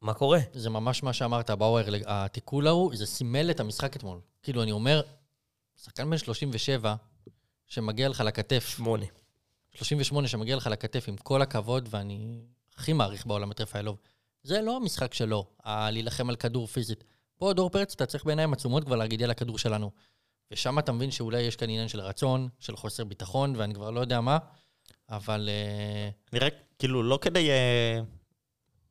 [0.02, 0.39] מה קורה?
[0.54, 4.19] זה ממש מה שאמרת, באואר, התיקול ההוא, זה סימל את המשחק אתמול.
[4.43, 5.02] כאילו, אני אומר,
[5.76, 6.95] שחקן בן 37,
[7.67, 9.06] שמגיע לך לכתף, שמונה.
[9.75, 12.41] 38 שמגיע לך לכתף, עם כל הכבוד, ואני
[12.75, 13.97] הכי מעריך בעולם את רפאלוב,
[14.43, 17.03] זה לא המשחק שלו, ה- להילחם על כדור פיזית.
[17.38, 19.91] פה, דור פרץ, אתה צריך בעיניים עצומות כבר להגיד, יאללה, כדור שלנו.
[20.51, 23.99] ושם אתה מבין שאולי יש כאן עניין של רצון, של חוסר ביטחון, ואני כבר לא
[23.99, 24.38] יודע מה,
[25.10, 25.49] אבל...
[25.51, 27.49] אה, אני רק, כאילו, לא כדי...
[27.49, 27.99] אה,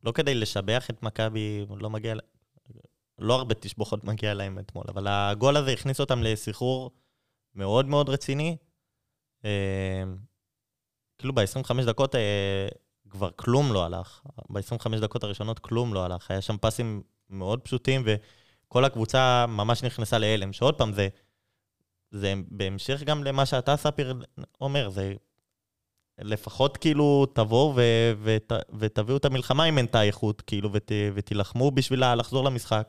[0.05, 2.15] לא כדי לשבח את מכבי, לא מגיע...
[3.19, 6.91] לא הרבה תשבוכות מגיע להם אתמול, אבל הגול הזה הכניס אותם לסחרור
[7.55, 8.57] מאוד מאוד רציני.
[9.45, 10.03] אה,
[11.19, 12.69] כאילו ב-25 דקות אה,
[13.11, 14.23] כבר כלום לא הלך.
[14.51, 16.31] ב-25 דקות הראשונות כלום לא הלך.
[16.31, 20.53] היה שם פסים מאוד פשוטים, וכל הקבוצה ממש נכנסה להלם.
[20.53, 21.09] שעוד פעם, זה,
[22.11, 24.23] זה בהמשך גם למה שאתה, ספיר,
[24.61, 25.15] אומר, זה
[26.19, 31.71] לפחות כאילו תבואו ו- ות- ותביאו את המלחמה אם אין את האיכות, כאילו, ות- ותילחמו
[31.71, 32.89] בשביל לה- לחזור למשחק.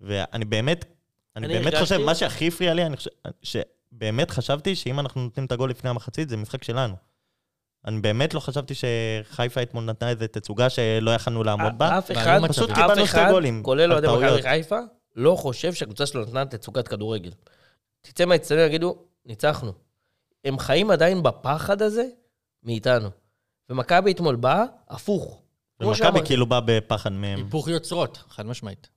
[0.00, 0.84] ואני באמת,
[1.36, 3.10] אני, אני באמת הרגשתי- חושב, מה שהכי הפריע לי, אני חושב,
[3.92, 6.94] שבאמת חשבתי שאם אנחנו נותנים את הגול לפני המחצית, זה משחק שלנו.
[7.86, 11.98] אני באמת לא חשבתי שחיפה אתמול נתנה איזו תצוגה שלא יכלנו לעמוד בה.
[11.98, 12.40] אף אחד.
[12.48, 14.42] פשוט קיבלנו שתי אחד, גולים כולל אוהדי מכבי.
[14.42, 14.78] חיפה,
[15.16, 17.30] לא חושב שהקבוצה שלו נתנה תצוגת כדורגל.
[18.00, 19.72] תצא מהאצטדיון ויגידו, ניצחנו.
[20.44, 22.04] הם חיים עדיין בפחד הזה
[22.62, 23.08] מאיתנו.
[23.70, 25.42] ומכבי אתמול באה, הפוך.
[25.80, 26.20] ומכבי.
[26.24, 27.38] כאילו בא בפחד מהם.
[27.38, 28.88] היפוך יוצרות, חד משמעית.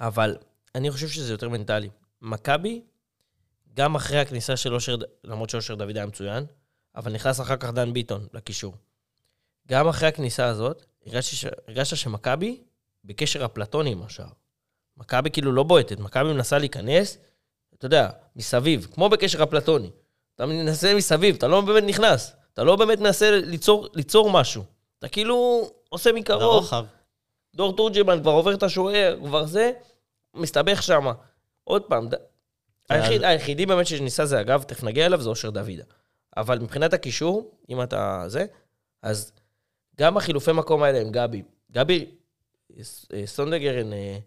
[0.00, 0.36] אבל
[0.74, 1.88] אני חושב שזה יותר מנטלי.
[2.22, 2.82] מכבי,
[3.80, 6.44] גם אחרי הכניסה של אושר, למרות שאושר דוד היה מצוין,
[6.96, 8.74] אבל נכנס אחר כך דן ביטון לקישור.
[9.68, 10.84] גם אחרי הכניסה הזאת.
[11.68, 12.60] הרגשת שמכבי
[13.04, 14.26] בקשר אפלטוני עם השאר.
[14.96, 17.18] מכבי כאילו לא בועטת, מכבי מנסה להיכנס,
[17.74, 19.90] אתה יודע, מסביב, כמו בקשר אפלטוני.
[20.34, 22.32] אתה מנסה מסביב, אתה לא באמת נכנס.
[22.52, 24.64] אתה לא באמת מנסה ליצור, ליצור משהו.
[24.98, 26.42] אתה כאילו עושה מקרוב.
[26.42, 26.84] לרוחב.
[27.54, 29.72] דור תורג'מן כבר עובר את השוער, כבר זה,
[30.34, 31.06] מסתבך שם.
[31.64, 32.08] עוד פעם,
[32.90, 35.84] היחיד, היחידי באמת שניסה זה, אגב, תכף נגיע אליו, זה אושר דוידה.
[36.36, 38.46] אבל מבחינת הקישור, אם אתה זה,
[39.02, 39.32] אז
[39.98, 41.42] גם החילופי מקום האלה עם גבי.
[41.72, 42.06] גבי,
[42.78, 42.82] אה,
[43.26, 44.18] סונדגרן אה,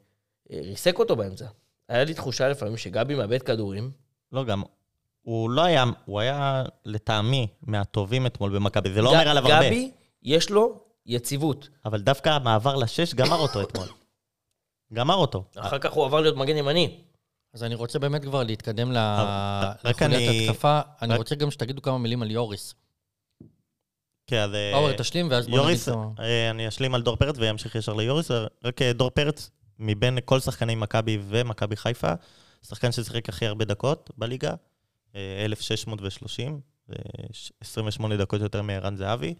[0.51, 1.45] אה, ריסק אותו באמצע.
[1.89, 3.91] היה לי תחושה לפעמים שגבי מאבד כדורים.
[4.31, 4.63] לא, גם,
[5.21, 9.65] הוא לא היה, הוא היה לטעמי מהטובים אתמול במכבי, זה לא ג- אומר עליו הרבה.
[9.67, 9.91] גבי,
[10.23, 11.69] יש לו יציבות.
[11.85, 13.87] אבל דווקא המעבר לשש גמר אותו אתמול.
[14.93, 15.43] גמר אותו.
[15.55, 17.02] אחר כך הוא עבר להיות מגן ימני.
[17.53, 20.79] אז אני רוצה באמת כבר להתקדם רק לחוליית אני- התקפה.
[21.01, 22.75] אני רק- רוצה גם שתגידו כמה מילים על יוריס.
[24.27, 24.53] כן, אז...
[24.53, 26.05] אה, פאוור, תשלים, ואז בואו נגיד כמה...
[26.19, 28.31] אה, אני אשלים על דור פרץ ואמשיך ישר ליוריס.
[28.63, 32.13] רק אה, דור פרץ, מבין כל שחקני מכבי ומכבי חיפה,
[32.67, 34.53] שחקן ששיחק הכי הרבה דקות בליגה,
[35.15, 36.59] אה, 1,630,
[36.91, 36.95] אה,
[37.31, 39.33] ש- 28 דקות יותר מערן זהבי.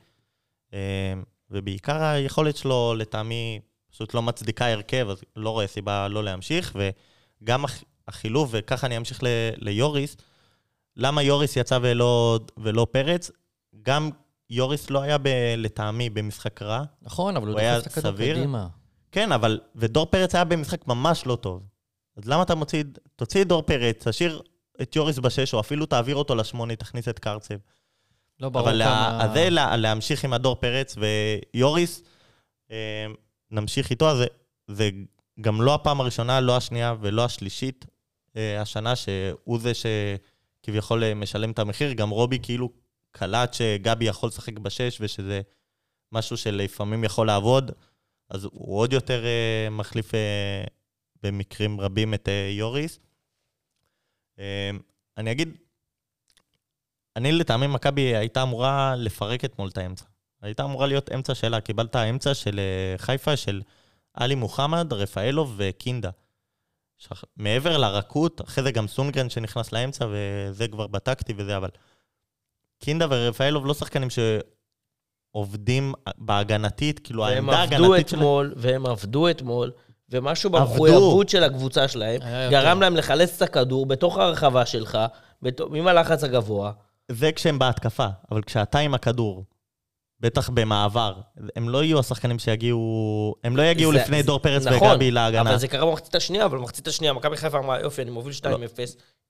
[0.73, 1.13] אה,
[1.52, 3.60] ובעיקר היכולת שלו, לטעמי,
[3.91, 6.76] פשוט לא מצדיקה הרכב, אז לא רואה סיבה לא להמשיך.
[7.41, 7.65] וגם
[8.08, 10.18] החילוף, וככה אני אמשיך ל- ליוריס,
[10.98, 13.32] למה יוריס יצא ולא, ולא פרץ?
[13.82, 14.10] גם
[14.50, 16.84] יוריס לא היה, ב, לטעמי, במשחק רע.
[17.02, 18.36] נכון, אבל הוא הוא היה סביר.
[18.38, 18.68] קדימה.
[19.12, 19.60] כן, אבל...
[19.76, 21.63] ודור פרץ היה במשחק ממש לא טוב.
[22.18, 22.84] אז למה אתה מוציא...
[23.16, 24.42] תוציא את דור פרץ, תשאיר
[24.82, 27.56] את יוריס בשש, או אפילו תעביר אותו לשמונה, תכניס את קרצב.
[28.39, 29.18] לא ברור אבל כמה...
[29.28, 30.96] לה- זה לה- להמשיך עם הדור פרץ
[31.54, 32.04] ויוריס,
[32.72, 33.06] אה,
[33.52, 34.26] נמשיך איתו, אז זה,
[34.68, 34.89] זה
[35.42, 37.86] גם לא הפעם הראשונה, לא השנייה ולא השלישית
[38.36, 41.93] השנה, שהוא זה שכביכול אה, משלם את המחיר.
[41.93, 42.69] גם רובי כאילו
[43.12, 45.41] קלט שגבי יכול לשחק בשש, ושזה
[46.12, 47.72] משהו שלפעמים יכול לעבוד,
[48.30, 50.63] אז הוא עוד יותר אה, מחליף אה,
[51.24, 53.00] במקרים רבים את אה, יוריס.
[54.39, 54.72] אה,
[55.17, 55.58] אני אגיד,
[57.15, 60.06] אני לטעמי מכבי הייתה אמורה לפרק אתמול את האמצע.
[60.41, 61.62] הייתה אמורה להיות אמצע שלה.
[61.62, 63.62] קיבלת אמצע של אה, חיפה, של
[64.13, 66.10] עלי מוחמד, רפאלוב וקינדה.
[67.10, 67.24] שח...
[67.38, 71.70] מעבר לרכות, אחרי זה גם סונגרן שנכנס לאמצע, וזה כבר בטקטי וזה, אבל...
[72.80, 74.08] קינדה ורפאלוב לא שחקנים
[75.34, 78.22] שעובדים בהגנתית, כאילו העמדה ההגנתית שלהם...
[78.22, 79.72] אתמול, והם עבדו אתמול,
[80.10, 80.50] ומשהו.
[80.50, 82.22] במחויבות של הקבוצה שלהם.
[82.52, 84.98] גרם להם לחלץ את הכדור בתוך הרחבה שלך,
[85.42, 86.72] בת- עם הלחץ הגבוה.
[87.12, 89.44] זה כשהם בהתקפה, אבל כשאתה עם הכדור,
[90.23, 91.13] בטח במעבר,
[91.55, 93.36] הם לא יהיו השחקנים שיגיעו...
[93.43, 95.49] הם לא יגיעו זה- לפני דור פרץ נכון, וגבי להגנה.
[95.49, 98.45] אבל זה קרה במחצית השנייה, אבל במחצית השנייה, מכבי חיפה אמרה, יופי, אני מוביל 2-0,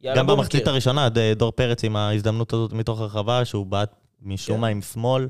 [0.02, 4.56] יאללה, גם במחצית נמכיר." הראשונה, דור פרץ עם ההזדמנות הזאת מתוך הרחבה, שהוא בעט משום
[4.56, 4.62] כן.
[4.62, 5.28] מה עם שמאל.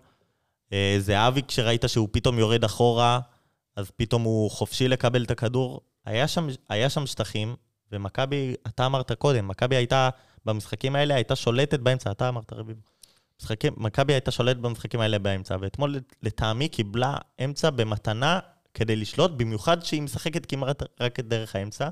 [0.73, 3.19] אה, זהבי, כשראית שהוא פתאום יורד אחורה,
[3.75, 5.81] אז פתאום הוא חופשי לקבל את הכדור.
[6.05, 7.55] היה שם, היה שם שטחים,
[7.91, 10.09] ומכבי, אתה אמרת קודם, מכבי הייתה,
[10.45, 12.77] במשחקים האלה הייתה שולטת באמצע, אתה אמרת רביב.
[13.41, 18.39] משחקים- מכבי הייתה שולטת במשחקים האלה באמצע, ואתמול לטעמי קיבלה אמצע במתנה
[18.73, 21.89] כדי לשלוט, במיוחד שהיא משחקת כמעט רק דרך האמצע.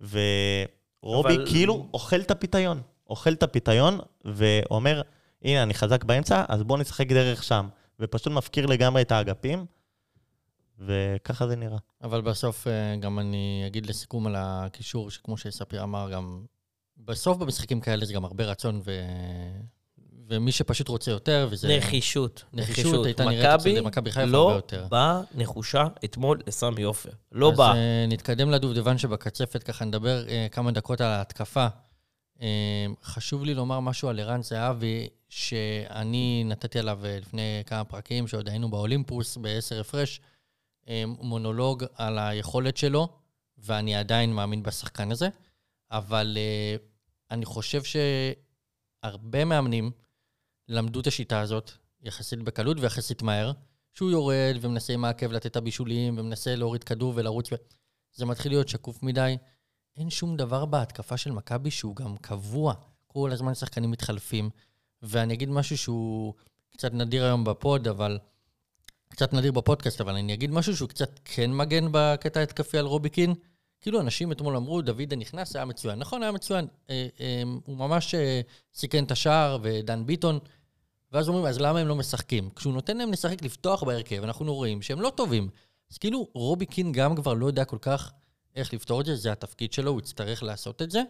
[0.00, 2.82] ורובי אבל- כאילו אוכל את הפיתיון.
[3.10, 5.02] אוכל את הפיתיון, ואומר,
[5.42, 7.68] הנה, אני חזק באמצע, אז בואו נשחק דרך שם.
[8.00, 9.66] ופשוט מפקיר לגמרי את האגפים,
[10.78, 11.78] וככה זה נראה.
[12.02, 16.44] אבל בסוף אה, גם אני אגיד לסיכום על הקישור, שכמו שספיר אמר, גם
[16.96, 18.90] בסוף במשחקים כאלה זה גם הרבה רצון, ו...
[20.28, 21.76] ומי שפשוט רוצה יותר, וזה...
[21.78, 24.86] נחישות, נחישות הייתה נראית אצל מכבי חיפה הרבה לא יותר.
[24.88, 27.10] באה נחושה אתמול לסמי עופר.
[27.32, 27.76] לא אז באה.
[27.76, 31.66] אה, נתקדם לדובדבן שבקצפת, ככה נדבר אה, כמה דקות על ההתקפה.
[32.42, 38.48] אה, חשוב לי לומר משהו על ערן זהבי, שאני נתתי עליו לפני כמה פרקים, שעוד
[38.48, 40.20] היינו באולימפוס בעשר הפרש,
[41.06, 43.08] מונולוג על היכולת שלו,
[43.58, 45.28] ואני עדיין מאמין בשחקן הזה,
[45.90, 46.38] אבל
[47.30, 47.82] אני חושב
[49.02, 49.90] שהרבה מאמנים
[50.68, 51.70] למדו את השיטה הזאת
[52.02, 53.52] יחסית בקלות ויחסית מהר.
[53.94, 57.52] שהוא יורד ומנסה עם העקב לתת את הבישולים ומנסה להוריד כדור ולרוץ.
[57.52, 57.56] ו...
[58.14, 59.36] זה מתחיל להיות שקוף מדי.
[59.96, 62.74] אין שום דבר בהתקפה של מכבי שהוא גם קבוע.
[63.06, 64.50] כל הזמן שחקנים מתחלפים.
[65.02, 66.34] ואני אגיד משהו שהוא
[66.72, 68.18] קצת נדיר היום בפוד, אבל...
[69.08, 73.34] קצת נדיר בפודקאסט, אבל אני אגיד משהו שהוא קצת כן מגן בקטע ההתקפי על רוביקין.
[73.80, 75.98] כאילו, אנשים אתמול אמרו, דוד הנכנס היה מצוין.
[75.98, 76.66] נכון, היה מצוין.
[76.90, 78.40] אה, אה, הוא ממש אה,
[78.74, 80.38] סיכן את השער, ודן ביטון.
[81.12, 82.50] ואז אומרים, אז למה הם לא משחקים?
[82.50, 85.48] כשהוא נותן להם לשחק לפתוח בהרכב, אנחנו רואים שהם לא טובים.
[85.90, 88.12] אז כאילו, רובי קין גם כבר לא יודע כל כך
[88.54, 91.02] איך לפתור את זה, זה התפקיד שלו, הוא יצטרך לעשות את זה.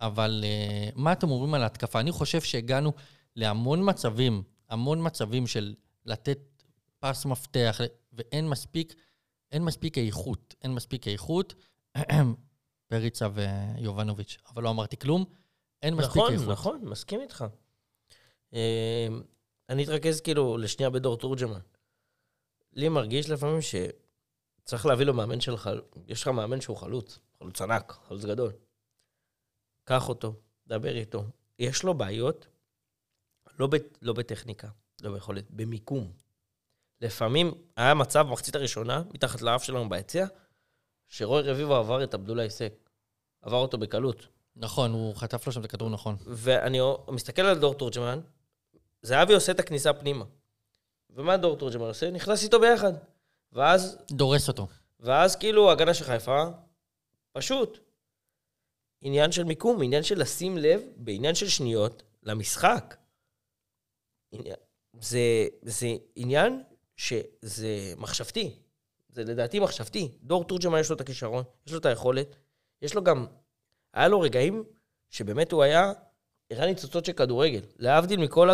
[0.00, 2.00] אבל uh, מה אתם אומרים על ההתקפה?
[2.00, 2.92] אני חושב שהגענו
[3.36, 5.74] להמון מצבים, המון מצבים של
[6.06, 6.38] לתת
[6.98, 7.80] פס מפתח,
[8.12, 8.94] ואין מספיק,
[9.52, 10.54] אין מספיק איכות.
[10.62, 11.54] אין מספיק איכות.
[12.88, 15.24] פריצה ויובנוביץ', אבל לא אמרתי כלום.
[15.82, 16.48] אין מספיק נכון, איכות.
[16.48, 17.44] נכון, מסכים איתך.
[18.54, 19.06] אה,
[19.68, 21.60] אני אתרכז כאילו לשנייה בדור תורג'מן.
[22.72, 23.58] לי מרגיש לפעמים
[24.64, 25.84] צריך להביא לו מאמן של חלוץ.
[26.08, 28.52] יש לך מאמן שהוא חלוץ, חלוץ ענק, חלוץ גדול.
[29.84, 30.34] קח אותו,
[30.66, 31.24] דבר איתו.
[31.58, 32.46] יש לו בעיות,
[33.58, 34.68] לא, ב, לא בטכניקה,
[35.00, 36.12] לא ביכולת, במיקום.
[37.00, 40.26] לפעמים היה מצב במחצית הראשונה, מתחת לאף שלנו ביציע,
[41.08, 42.72] שרוי רביבו עבר את עבדולה היסק.
[43.42, 44.26] עבר אותו בקלות.
[44.56, 46.16] נכון, הוא חטף לו שם את הכדור נכון.
[46.26, 48.20] ואני מסתכל על דור תורג'מן,
[49.02, 50.24] זהבי עושה את הכניסה פנימה.
[51.10, 52.10] ומה דור תורג'מן עושה?
[52.10, 52.92] נכנס איתו ביחד.
[53.52, 54.68] ואז, דורס אותו.
[55.00, 56.44] ואז כאילו ההגנה של חיפה,
[57.32, 57.78] פשוט.
[59.00, 62.96] עניין של מיקום, עניין של לשים לב בעניין של שניות למשחק.
[65.00, 65.86] זה, זה
[66.16, 66.62] עניין
[66.96, 68.56] שזה מחשבתי.
[69.08, 70.18] זה לדעתי מחשבתי.
[70.22, 72.36] דור תורג'מן יש לו את הכישרון, יש לו את היכולת,
[72.82, 73.26] יש לו גם...
[73.94, 74.64] היה לו רגעים
[75.10, 75.92] שבאמת הוא היה,
[76.50, 77.60] הראה ניצוצות של כדורגל.
[77.78, 78.50] להבדיל מכל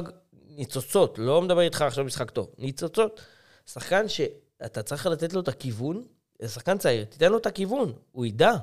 [0.58, 3.20] הניצוצות, לא מדבר איתך עכשיו משחק טוב, ניצוצות.
[3.66, 6.02] שחקן שאתה צריך לתת לו את הכיוון,
[6.42, 8.50] זה שחקן צעיר, תיתן לו את הכיוון, הוא ידע.
[8.50, 8.58] אני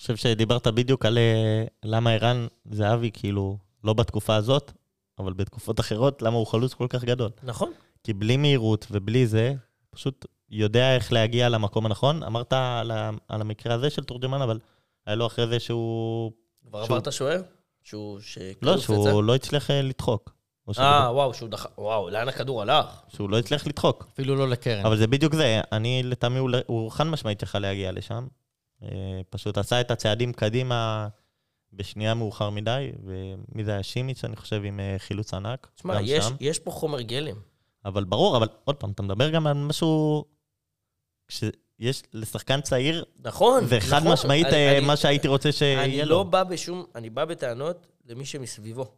[0.00, 4.72] חושב שדיברת בדיוק על אה, למה ערן זהבי, כאילו, לא בתקופה הזאת,
[5.18, 7.30] אבל בתקופות אחרות, למה הוא חלוץ כל כך גדול.
[7.42, 7.72] נכון?
[8.04, 9.54] כי בלי מהירות ובלי זה,
[9.90, 12.22] פשוט יודע איך להגיע למקום הנכון.
[12.22, 14.58] אמרת על המקרה הזה של תורג'מן, אבל
[15.06, 16.32] היה לו אחרי זה שהוא...
[16.68, 17.42] כבר שהוא- עברת שוער?
[17.86, 18.20] שהוא...
[18.62, 20.36] לא, שהוא לא הצליח אה, לדחוק.
[20.78, 21.66] אה, וואו, שהוא דח...
[21.78, 23.02] וואו, לאן הכדור הלך?
[23.08, 24.08] שהוא לא הצליח לדחוק.
[24.12, 24.86] אפילו לא לקרן.
[24.86, 28.26] אבל זה בדיוק זה, אני לטעמי, הוא, הוא חד משמעית יכל להגיע לשם.
[28.82, 31.08] אה, פשוט עשה את הצעדים קדימה
[31.72, 35.66] בשנייה מאוחר מדי, ומי זה היה שימיץ, אני חושב, עם אה, חילוץ ענק.
[35.74, 36.34] תשמע, יש, שם.
[36.40, 37.36] יש פה חומר גלם.
[37.84, 40.24] אבל ברור, אבל עוד פעם, אתה מדבר גם על משהו...
[41.78, 44.12] כשיש לשחקן צעיר, נכון, זה חד נכון.
[44.12, 46.24] משמעית אני- אה, אני- מה שהייתי רוצה אני שיהיה לא לו.
[46.24, 46.84] בא בשום...
[46.94, 48.94] אני בא בטענות למי שמסביבו,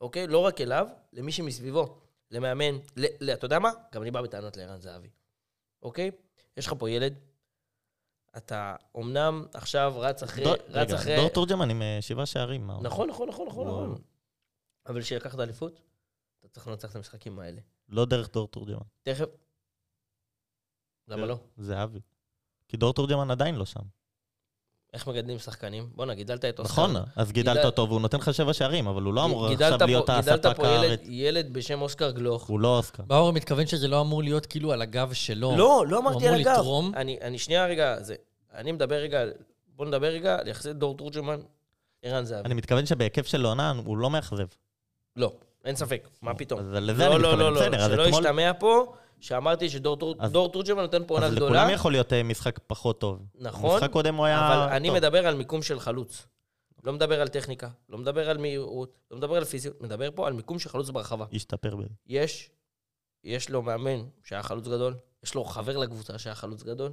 [0.00, 0.26] אוקיי?
[0.26, 2.00] לא רק אליו, למי שמסביבו.
[2.30, 2.74] למאמן.
[2.96, 3.06] ל...
[3.20, 3.30] ל...
[3.32, 3.70] אתה יודע מה?
[3.92, 5.08] גם אני בא בטענות לערן זהבי,
[5.82, 6.10] אוקיי?
[6.56, 7.14] יש לך פה ילד,
[8.36, 10.44] אתה אומנם עכשיו רץ אחרי...
[10.44, 11.16] דור- רץ רגע, אחרי...
[11.16, 12.70] דור תורג'מן עם אה, שבעה שערים.
[12.82, 14.02] נכון, נכון, נכון, נכון, נכון.
[14.86, 15.80] אבל כשלקחת אליפות,
[16.40, 17.60] אתה צריך לנצח את המשחקים האלה.
[17.88, 18.78] לא דרך דור תורג'מן.
[19.02, 19.24] תכף...
[21.08, 21.38] למה לא?
[21.56, 22.00] זהבי.
[22.76, 23.80] כי דור תורג'מן עדיין לא שם.
[24.94, 25.88] איך מגדלים שחקנים?
[25.94, 26.72] בואנה, גידלת את אוסקר.
[26.72, 29.62] נכון, אז גידלת גידל- אותו והוא נותן לך שבע שערים, אבל הוא לא אמור גידלת
[29.72, 31.00] עכשיו פה- להיות גידלת הספק פה ילד- הארץ.
[31.04, 32.46] ילד בשם אוסקר גלוך.
[32.46, 33.02] הוא לא אוסקר.
[33.06, 35.54] באור מתכוון שזה לא אמור להיות כאילו על הגב שלו.
[35.56, 36.58] לא, לא אמרתי הוא על אמור הגב.
[36.60, 36.92] לתרום.
[36.96, 38.14] אני, אני שנייה רגע, זה,
[38.54, 39.20] אני מדבר רגע,
[39.76, 41.40] בוא נדבר רגע על יחסי דור תורג'מן,
[42.02, 42.46] ערן זהבי.
[42.46, 44.46] אני מתכוון שבהיקף של עונה הוא לא מאכזב.
[45.16, 45.32] לא,
[45.64, 46.60] אין ספק, מה פתאום.
[46.60, 48.02] אז לזה לא, אני לא, מתכוון, לא, לא, בסדר, אז שלא.
[48.08, 51.50] ישתמע פה שאמרתי שדור תור- אז- דור תורג'מן נותן פה עונה אז גדולה.
[51.56, 53.22] לכולם יכול להיות אה, משחק פחות טוב.
[53.34, 54.48] נכון, משחק קודם הוא היה...
[54.48, 54.90] אבל אני.
[54.90, 56.26] מדבר על מיקום של חלוץ.
[56.84, 60.32] לא מדבר על טכניקה, לא מדבר על מהירות, לא מדבר על פיזיות, מדבר פה על
[60.32, 61.24] מיקום של חלוץ ברחבה.
[61.32, 61.88] השתפר בזה.
[62.06, 62.50] יש,
[63.24, 66.92] יש לו מאמן שהיה חלוץ גדול, יש לו חבר לקבוצה שהיה חלוץ גדול.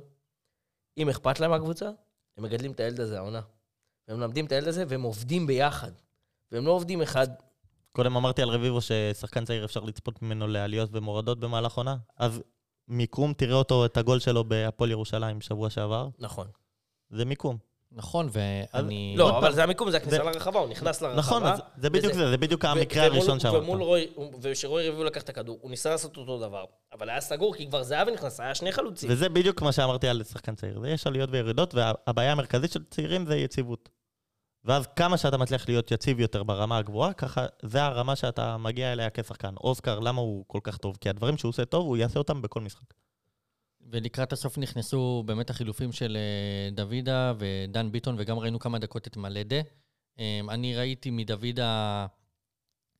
[0.97, 1.89] אם אכפת להם מהקבוצה,
[2.37, 3.41] הם מגדלים את הילד הזה העונה.
[4.07, 5.91] והם מלמדים את הילד הזה והם עובדים ביחד.
[6.51, 7.27] והם לא עובדים אחד.
[7.95, 12.41] קודם אמרתי על רביבו ששחקן צעיר אפשר לצפות ממנו לעליות ומורדות במהלך עונה, אז
[12.87, 16.47] מיקום, תראה אותו, את הגול שלו בהפועל ירושלים שבוע שעבר, נכון.
[17.09, 17.57] זה מיקום.
[17.95, 19.15] נכון, ואני...
[19.17, 21.19] לא, אבל זה המיקום, זה הכניסה לרחבה, הוא נכנס לרחבה.
[21.19, 21.43] נכון,
[21.77, 23.63] זה בדיוק זה, זה בדיוק המקרה הראשון שאמרת.
[23.63, 24.07] ומול רוי,
[24.41, 26.65] וכשרוי רביבו לקח את הכדור, הוא ניסה לעשות אותו דבר.
[26.93, 29.09] אבל היה סגור, כי כבר זהבי נכנס, היה שני חלוצים.
[29.11, 30.79] וזה בדיוק מה שאמרתי על שחקן צעיר.
[30.79, 33.89] זה יש עליות וירידות, והבעיה המרכזית של צעירים זה יציבות.
[34.65, 39.09] ואז כמה שאתה מצליח להיות יציב יותר ברמה הגבוהה, ככה זה הרמה שאתה מגיע אליה
[39.13, 39.53] כשחקן.
[39.63, 40.97] אוסקר, למה הוא כל כך טוב?
[41.01, 42.93] כי הדברים שהוא עושה טוב, הוא יעשה אותם בכל משחק.
[43.81, 49.17] ולקראת הסוף נכנסו באמת החילופים של אה, דוידה ודן ביטון, וגם ראינו כמה דקות את
[49.17, 49.61] מלדה.
[50.19, 52.05] אה, אני ראיתי מדוידה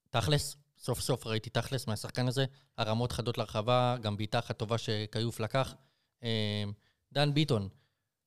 [0.10, 2.46] תכלס, סוף סוף ראיתי תכלס מהשחקן הזה,
[2.78, 5.76] הרמות חדות לרחבה, גם בעיטה אחת טובה שכיוף לקח.
[6.24, 6.64] אה,
[7.12, 7.70] דן ביטון,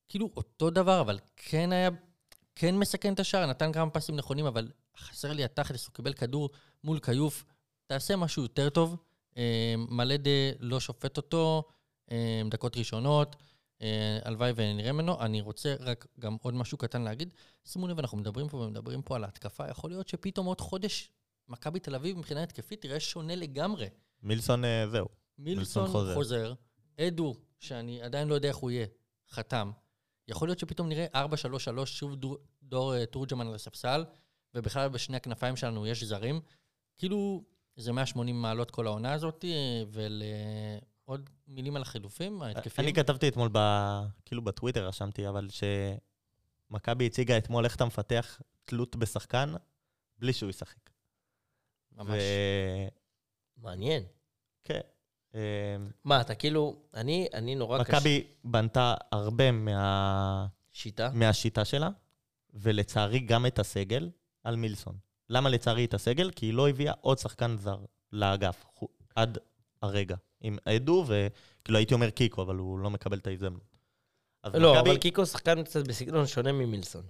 [0.08, 1.90] כאילו אותו דבר, אבל כן היה,
[2.56, 6.50] כן מסכן את השער, נתן כמה פסים נכונים, אבל חסר לי התכלס, הוא קיבל כדור
[6.84, 7.44] מול כיוף,
[7.86, 8.96] תעשה משהו יותר טוב.
[9.36, 11.62] אה, מלדה לא שופט אותו,
[12.10, 13.36] אה, דקות ראשונות,
[13.82, 15.20] אה, הלוואי ונראה ממנו.
[15.20, 17.28] אני רוצה רק גם עוד משהו קטן להגיד.
[17.64, 21.10] שימו לב, אנחנו מדברים פה ומדברים פה על ההתקפה, יכול להיות שפתאום עוד חודש
[21.48, 23.88] מכבי תל אביב מבחינה התקפית תראה שונה לגמרי.
[24.22, 25.06] מילסון, זהו.
[25.38, 26.14] מילסון חוזר.
[26.14, 26.54] חוזר,
[27.00, 28.86] אדו, שאני עדיין לא יודע איך הוא יהיה,
[29.30, 29.70] חתם.
[30.28, 31.06] יכול להיות שפתאום נראה
[31.82, 34.04] 4-3-3, שוב דור, דור אה, תורג'מן על הספסל,
[34.54, 36.40] ובכלל בשני הכנפיים שלנו יש זרים.
[36.98, 37.44] כאילו,
[37.76, 42.88] זה 180 מעלות כל העונה הזאת, אה, ולעוד מילים על החילופים, ההתקפיים.
[42.88, 43.58] אני כתבתי אתמול, ב...
[44.24, 45.48] כאילו בטוויטר רשמתי, אבל
[46.70, 49.54] שמכבי הציגה אתמול איך אתה מפתח תלות בשחקן
[50.18, 50.90] בלי שהוא ישחק.
[51.92, 52.08] ממש.
[52.08, 53.62] ו...
[53.62, 54.02] מעניין.
[54.64, 54.80] כן.
[55.34, 55.40] אה,
[56.04, 57.92] מה, אתה כאילו, אני, אני נורא קשה.
[57.96, 60.46] מכבי בנתה הרבה מה...
[60.72, 61.10] שיטה?
[61.14, 61.88] מהשיטה שלה,
[62.54, 64.10] ולצערי גם את הסגל,
[64.44, 64.94] על מילסון.
[65.30, 66.30] למה לצערי את הסגל?
[66.30, 67.78] כי היא לא הביאה עוד שחקן זר
[68.12, 68.64] לאגף,
[69.14, 69.38] עד
[69.82, 70.16] הרגע.
[70.40, 73.76] עם עדו, וכאילו הייתי אומר קיקו, אבל הוא לא מקבל את ההזדמנות.
[74.54, 77.02] לא, מכבי- אבל קיקו שחקן קצת בסגנון שונה ממילסון.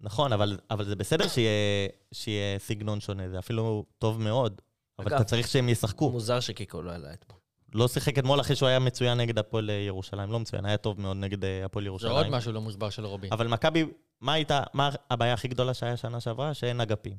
[0.00, 4.60] נכון, אבל, אבל זה בסדר שיהיה, שיהיה סגנון שונה, זה אפילו טוב מאוד.
[4.98, 6.10] אבל אגב, אתה צריך שהם ישחקו.
[6.10, 7.38] מוזר שקיקו לא עלה אתמול.
[7.74, 10.32] לא שיחק אתמול אחרי שהוא היה מצוין נגד הפועל ירושלים.
[10.32, 12.12] לא מצוין, היה טוב מאוד נגד אה, הפועל זה ירושלים.
[12.12, 13.28] עוד משהו לא מוסבר של רובי.
[13.32, 13.84] אבל מכבי,
[14.20, 16.54] מה הייתה, מה הבעיה הכי גדולה שהיה שנה שעברה?
[16.54, 17.16] שאין אגפים.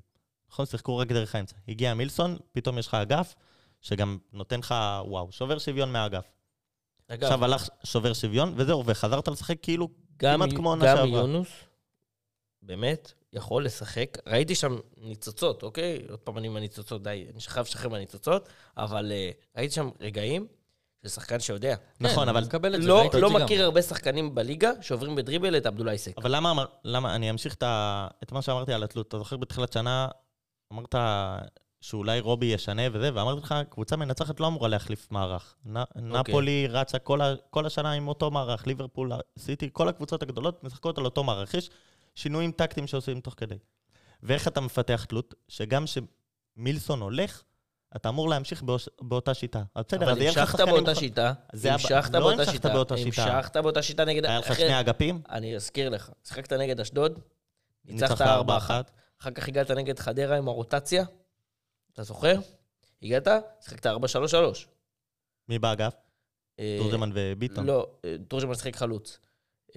[0.50, 0.66] נכון?
[0.66, 1.56] שיחקו רק דרך האמצע.
[1.68, 3.36] הגיע מילסון, פתאום יש לך אגף,
[3.82, 4.76] שגם נותן לך,
[5.06, 6.26] וואו, שובר שוויון מהאגף.
[7.08, 11.20] אגב, עכשיו הלך שובר שוויון, וזהו, וחזרת לשחק כאילו גם, כמעט כמו עונה גם שעברה.
[11.20, 11.50] יונוס,
[12.62, 14.18] באמת, יכול לשחק.
[14.28, 16.02] ראיתי שם ניצוצות, אוקיי?
[16.10, 20.48] עוד פעם אני עם הניצוצות, די, אני חייב לשחרר מהניצוצות, אבל uh, ראיתי שם רגעים
[21.04, 21.76] של שחקן שיודע.
[22.00, 22.76] נכון, כן, אבל...
[22.78, 23.30] לא, לא.
[23.30, 26.18] מכיר הרבה שחקנים בליגה שעוברים בדריבל את עבדולאי סק.
[26.18, 29.08] אבל למה, למה, אני אמשיך את, מה שאמרתי על התלות.
[29.08, 30.08] אתה זוכר בתחילת שנה,
[30.74, 30.96] אמרת
[31.82, 35.56] שאולי רובי ישנה וזה, ואמרתי לך, קבוצה מנצחת לא אמורה להחליף מערך.
[35.66, 40.64] נ, נפולי רצה כל, ה, כל השנה עם אותו מערך, ליברפול, סיטי, כל הקבוצות הגדולות
[40.64, 41.54] משחקות על אותו מערך.
[41.54, 41.70] יש
[42.16, 43.58] שינויים טקטיים שעושים תוך כדי.
[44.24, 45.34] ואיך אתה מפתח תלות?
[45.48, 47.44] שגם כשמילסון הולך,
[47.96, 49.64] אתה אמור להמשיך באוש, באותה שיטה.
[49.78, 50.76] בסדר, אז אבל יהיה לך המשכת שחקנים...
[50.76, 53.24] באותה מוכ- שיטה, זה הבא- המשכת לא באותה המשכת שיטה, באותה שיטה.
[53.38, 54.26] המשכת באותה שיטה נגד...
[54.26, 57.20] היה לך אחרי- שני אגפים, אני אזכיר לך, שיחקת נגד אשדוד,
[57.86, 58.92] ניצחת ניצחת 4-1, 4-1.
[59.22, 61.04] אחר כך הגעת נגד חדרה עם הרוטציה,
[61.94, 62.36] אתה זוכר?
[63.04, 63.28] הגעת,
[63.62, 63.90] שיחקת 4-3-3.
[65.50, 65.94] מי באגף?
[66.60, 67.66] אה, תורג'מן וביטון.
[67.66, 69.20] לא, אה, תורג'מן שיחק חלוץ.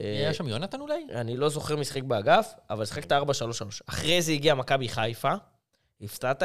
[0.00, 1.06] אה, היה שם יונתן אולי?
[1.14, 3.14] אני לא זוכר מי שיחק באגף, אבל שיחקת 4-3-3.
[3.86, 5.32] אחרי זה הגיע מכבי חיפה,
[6.00, 6.44] הפתעת 1-0,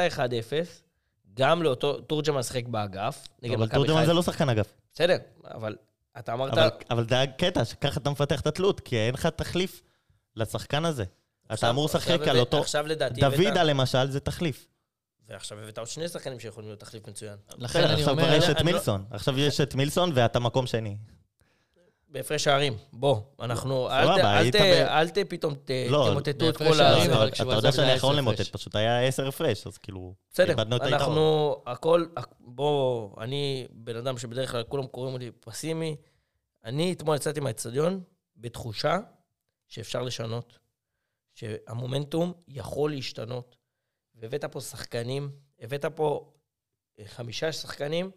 [1.34, 4.06] גם לאותו, תורג'מן שיחק באגף, נגד אבל תורג'מן.
[4.06, 4.74] זה לא שחקן אגף.
[4.94, 5.76] בסדר, אבל
[6.18, 6.52] אתה אמרת...
[6.52, 9.82] אבל, אבל זה הקטע, שככה אתה מפתח את התלות, כי אין לך תחליף
[10.36, 11.04] לשחקן הזה.
[11.52, 12.60] אתה אמור לשחק על אותו...
[12.60, 13.20] עכשיו לדעתי...
[13.20, 14.66] דוידה למשל זה תחליף.
[15.28, 17.36] ועכשיו הבאת עוד שני שחקנים שיכולים להיות תחליף מצוין.
[17.58, 18.34] לכן אני עכשיו כבר אומר...
[18.34, 19.04] יש את לא- מילסון.
[19.10, 20.96] עכשיו יש את מילסון ואתה מקום שני.
[22.14, 26.08] בהפרש שערים, בוא, אנחנו, אל ת- אל היית ת- ב- אל ת פתאום ת- לא,
[26.10, 27.14] תמוטטו את כל שערים, ה...
[27.14, 28.40] אבל אתה יודע שאני האחרון עשר למוטט.
[28.40, 30.14] פשוט היה עשר הפרש, אז כאילו...
[30.30, 30.62] בסדר.
[30.62, 32.04] אנחנו, הכל,
[32.40, 35.96] בוא, אני בן אדם שבדרך כלל כולם קוראים אותי פסימי.
[36.64, 38.02] אני אתמול יצאתי מהאצטדיון
[38.36, 38.98] בתחושה
[39.68, 40.58] שאפשר לשנות,
[41.34, 43.56] שהמומנטום יכול להשתנות.
[44.14, 46.32] והבאת פה שחקנים, הבאת פה
[47.04, 48.10] חמישה שחקנים,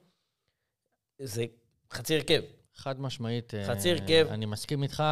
[1.22, 1.46] זה
[1.92, 2.42] חצי הרכב.
[2.78, 3.54] חד משמעית.
[3.54, 4.28] אה, חצי הרכב.
[4.32, 5.04] אני מסכים איתך,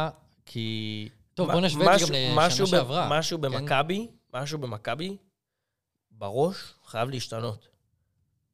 [0.46, 1.08] כי...
[1.34, 3.08] טוב, בוא נשווה את זה גם לשנה שעברה.
[3.10, 3.42] משהו כן?
[3.42, 5.16] במכבי, משהו במכבי,
[6.10, 7.68] בראש חייב להשתנות.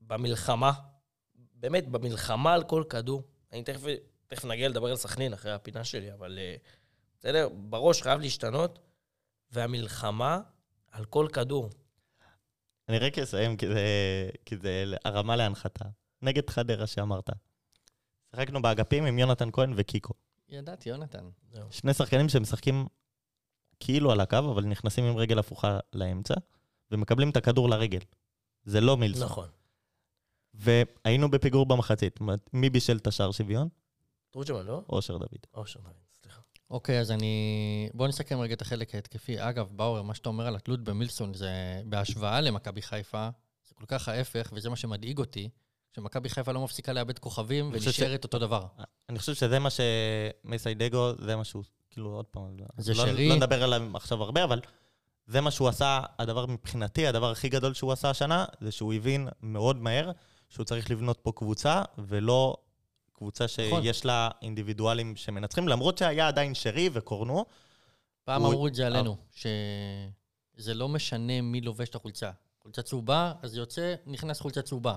[0.01, 0.73] במלחמה,
[1.55, 3.23] באמת, במלחמה על כל כדור.
[3.53, 3.83] אני תכף,
[4.27, 6.57] תכף נגיע לדבר על סכנין אחרי הפינה שלי, אבל אה,
[7.19, 8.79] בסדר, בראש חייב להשתנות,
[9.51, 10.41] והמלחמה
[10.91, 11.71] על כל כדור.
[12.89, 13.57] אני רק אסיים,
[14.45, 15.85] כי זה הרמה להנחתה.
[16.23, 17.31] נגד חדרה שאמרת.
[18.37, 20.15] שיחקנו באגפים עם יונתן כהן וקיקו.
[20.49, 21.29] ידעתי, יונתן.
[21.71, 22.87] שני שחקנים שמשחקים
[23.81, 26.35] כאילו על הקו, אבל נכנסים עם רגל הפוכה לאמצע,
[26.91, 28.01] ומקבלים את הכדור לרגל.
[28.65, 29.25] זה לא מילסון.
[29.25, 29.49] נכון.
[30.55, 32.19] והיינו בפיגור במחצית.
[32.53, 33.69] מי בישל את השער שוויון?
[34.31, 34.83] תורג'מן, לא?
[34.89, 35.47] אושר דוד.
[35.55, 36.41] אושר דוד, סליחה.
[36.71, 37.91] אוקיי, אז אני...
[37.95, 39.49] בוא נסכם רגע את החלק ההתקפי.
[39.49, 43.29] אגב, באואר, מה שאתה אומר על התלות במילסון, זה בהשוואה למכבי חיפה,
[43.69, 45.49] זה כל כך ההפך, וזה מה שמדאיג אותי,
[45.97, 48.67] שמכבי חיפה לא מפסיקה לאבד כוכבים ונשארת אותו דבר.
[49.09, 53.29] אני חושב שזה מה שמסיידגו, זה מה שהוא, כאילו, עוד פעם, זה לא, שרי.
[53.29, 54.61] לא נדבר עליו עכשיו הרבה, אבל
[55.27, 59.29] זה מה שהוא עשה, הדבר מבחינתי, הדבר הכי גדול שהוא עשה השנה, זה שהוא הבין
[59.43, 60.11] מאוד מהר
[60.49, 62.57] שהוא צריך לבנות פה קבוצה, ולא
[63.13, 63.83] קבוצה נכון.
[63.83, 67.45] שיש לה אינדיבידואלים שמנצחים, למרות שהיה עדיין שרי וקורנו.
[68.25, 72.31] פעם אמרו את זה עלינו, שזה לא משנה מי לובש את החולצה.
[72.63, 74.97] חולצה צהובה, אז יוצא, נכנס חולצה צהובה.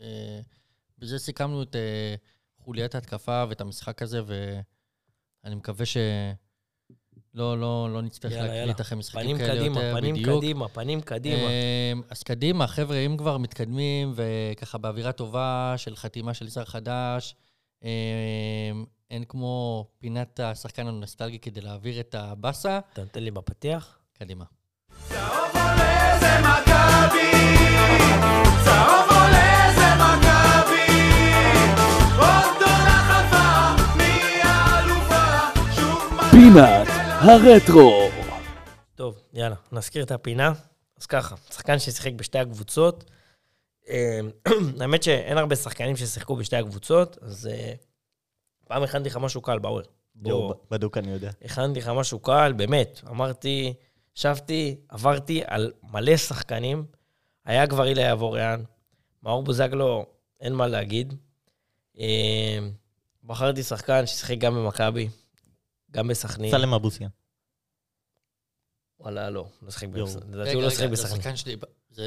[0.00, 0.40] אה,
[0.98, 2.14] בזה סיכמנו את אה,
[2.58, 4.20] חוליית ההתקפה ואת המשחק הזה,
[5.44, 6.30] ואני מקווה שלא
[7.34, 8.80] לא, לא נצטרך יאללה, להקליט.
[8.80, 10.38] אחרי משחקים פנים כאלה קדימה, יותר, פנים בדיוק.
[10.38, 11.48] קדימה, פנים קדימה.
[11.92, 17.34] אמ, אז קדימה, חבר'ה, אם כבר מתקדמים וככה באווירה טובה של חתימה של שר חדש,
[19.10, 22.80] אין כמו פינת השחקן הנוסטלגי כדי להעביר את הבאסה.
[22.92, 23.98] אתה נותן לי בפתיח?
[24.18, 24.44] קדימה.
[25.08, 27.30] צהוב עולה זה מכבי,
[36.34, 36.88] פינת
[37.20, 38.08] הרטרו.
[38.94, 40.52] טוב, יאללה, נזכיר את הפינה.
[41.00, 43.04] אז ככה, שחקן ששיחק בשתי הקבוצות,
[43.88, 44.20] אה,
[44.80, 47.72] האמת שאין הרבה שחקנים ששיחקו בשתי הקבוצות, אז אה,
[48.68, 49.82] פעם הכנתי לך משהו קל, באואר.
[50.14, 51.30] בוא, יואו, בדוק אני יודע.
[51.44, 53.00] הכנתי לך משהו קל, באמת.
[53.10, 53.74] אמרתי,
[54.16, 56.84] ישבתי, עברתי על מלא שחקנים.
[57.44, 58.62] היה כבר אילי אבוריאן,
[59.22, 60.06] מאור בוזגלו,
[60.40, 61.14] אין מה להגיד.
[61.98, 62.58] אה,
[63.24, 65.08] בחרתי שחקן ששיחק גם במכבי,
[65.94, 66.50] גם בסכנין.
[66.50, 67.08] סלם אבוסיה.
[69.00, 69.48] וואלה, לא, יואו.
[69.62, 69.92] בסכנין.
[70.32, 71.36] לדעתי הוא לא זה בסכנין.
[71.36, 71.56] שלי.
[71.90, 72.06] זה-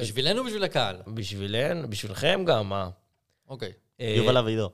[0.00, 0.96] בשבילנו או בשביל הקהל?
[1.14, 2.90] בשבילן, בשבילכם גם, מה?
[3.48, 3.72] אוקיי.
[4.00, 4.70] אה, יובל אבידור.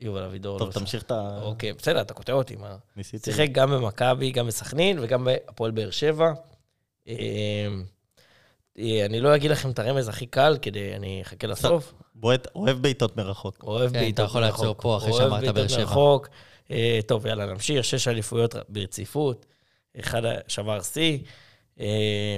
[0.00, 0.58] יובל אבידור.
[0.58, 1.38] טוב, לא תמשיך את ה...
[1.42, 2.76] אוקיי, בסדר, אתה קוטע אותי, מה?
[2.96, 3.32] ניסיתי.
[3.32, 6.32] שיחק גם במכבי, גם בסכנין וגם בהפועל באר שבע.
[7.08, 7.14] אה,
[8.78, 11.94] אה, אני לא אגיד לכם את הרמז הכי קל, כדי, אני אחכה לסוף.
[12.14, 13.62] בועט, אוהב בעיטות מרחוק.
[13.62, 14.82] אוהב כן, בעיטות אתה יכול לעצור מרחוק.
[14.82, 15.82] פה אחרי אוהב שאמרת בעיטות באר שבע.
[16.70, 17.84] אה, טוב, יאללה, נמשיך.
[17.84, 19.46] שש אליפויות ברציפות.
[20.00, 21.18] אחד שבר שיא.
[21.80, 22.36] אה,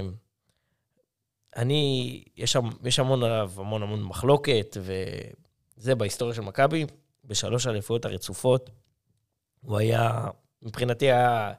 [1.55, 4.77] אני, יש, יש המון עליו, המון המון מחלוקת,
[5.77, 6.85] וזה בהיסטוריה של מכבי,
[7.25, 8.69] בשלוש האליפויות הרצופות,
[9.61, 10.27] הוא היה,
[10.61, 11.53] מבחינתי היה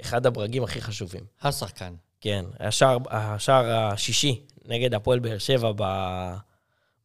[0.00, 1.24] אחד הברגים הכי חשובים.
[1.42, 1.94] השחקן.
[2.20, 6.34] כן, השער, השער השישי נגד הפועל באר שבע ב-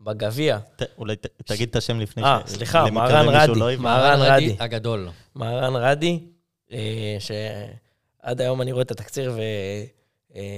[0.01, 0.57] בגביע.
[0.75, 3.59] ת- אולי ת- תגיד את השם לפני אה, ש- סליחה, למקרה מהרן רדי.
[3.59, 3.75] לא.
[3.77, 4.55] מהרן רדי.
[4.59, 5.09] הגדול.
[5.35, 6.19] מהרן רדי,
[6.71, 9.35] אה, שעד היום אני רואה את התקציר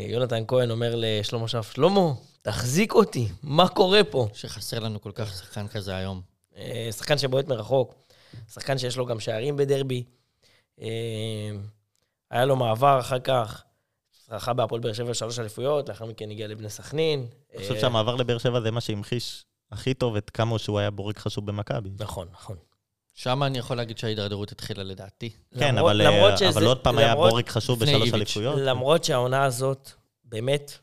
[0.08, 2.02] ויונתן כהן אומר לשלמה שף, שלמה,
[2.42, 4.28] תחזיק אותי, מה קורה פה?
[4.34, 6.22] שחסר לנו כל כך שחקן כזה היום.
[6.58, 7.96] אה, שחקן שבועט מרחוק,
[8.54, 10.04] שחקן שיש לו גם שערים בדרבי.
[10.82, 10.88] אה,
[12.32, 13.64] היה לו מעבר אחר כך,
[14.32, 17.28] זכה בהפועל באר שבע שלוש אליפויות, לאחר מכן הגיע לבני סכנין.
[17.54, 20.92] אני חושב אה, שהמעבר לבאר שבע זה מה שהמחיש הכי טוב את כמה שהוא היה
[20.92, 21.90] בורג חשוב במכבי.
[22.00, 22.58] נכון, נכון.
[23.14, 25.30] שם אני יכול להגיד שההידרדרות התחילה לדעתי.
[25.60, 28.14] כן, למרות- אבל למרות אה, שזה- אבל עוד פעם היה בורג חשוב בשלוש איביץ'.
[28.14, 28.56] אליפויות.
[28.60, 29.92] למרות שהעונה הזאת,
[30.24, 30.78] באמת,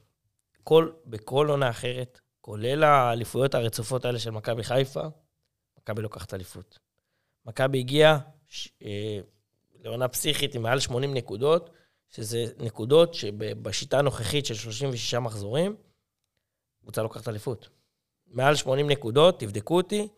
[0.64, 5.03] כל, בכל עונה אחרת, כולל האליפויות הרצופות האלה של מכבי חיפה,
[5.78, 6.78] מכבי לוקחת אליפות.
[7.47, 8.18] מכבי הגיעה
[8.49, 9.18] ש- אה,
[9.84, 11.70] לעונה פסיכית עם מעל 80 נקודות,
[12.09, 15.76] שזה נקודות שבשיטה הנוכחית של 36 מחזורים,
[16.82, 17.68] קבוצה לוקחת אליפות.
[18.26, 20.09] מעל 80 נקודות, תבדקו אותי,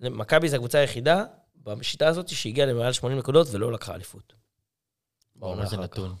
[0.00, 1.24] מכבי זו הקבוצה היחידה
[1.56, 4.32] בשיטה הזאת שהגיעה למעל 80 נקודות ולא לקחה אליפות.
[5.36, 5.76] בעונה איזה.
[5.76, 6.14] נתון.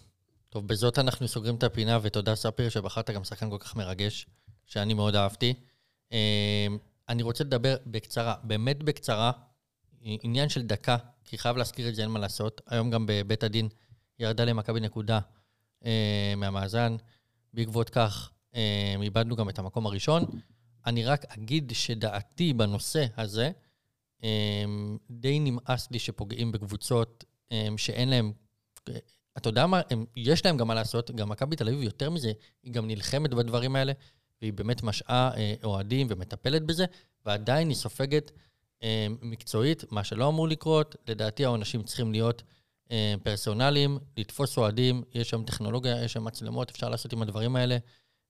[0.48, 4.26] טוב, בזאת אנחנו סוגרים את הפינה, ותודה, ספיר, שבחרת גם שחקן כל כך מרגש,
[4.66, 5.54] שאני מאוד אהבתי.
[6.12, 6.66] אה,
[7.08, 9.32] אני רוצה לדבר בקצרה, באמת בקצרה,
[10.00, 12.60] עניין של דקה, כי חייב להזכיר את זה, אין מה לעשות.
[12.66, 13.68] היום גם בבית הדין
[14.22, 15.20] ירדה למכבי נקודה
[15.84, 16.96] אה, מהמאזן.
[17.54, 20.24] בעקבות כך, אה, איבדנו גם את המקום הראשון.
[20.86, 23.50] אני רק אגיד שדעתי בנושא הזה,
[24.24, 24.64] אה,
[25.10, 28.32] די נמאס לי שפוגעים בקבוצות אה, שאין להם
[29.36, 32.32] אתה יודע מה, הם, יש להם גם מה לעשות, גם מכבי תל אביב יותר מזה,
[32.62, 33.92] היא גם נלחמת בדברים האלה,
[34.40, 36.84] והיא באמת משעה אה, אוהדים ומטפלת בזה,
[37.26, 38.30] ועדיין היא סופגת
[38.82, 40.96] אה, מקצועית, מה שלא אמור לקרות.
[41.06, 42.46] לדעתי העונשים צריכים להיות אה,
[43.22, 47.76] פרסונליים, לתפוס אוהדים, יש שם טכנולוגיה, יש שם מצלמות, אפשר לעשות עם הדברים האלה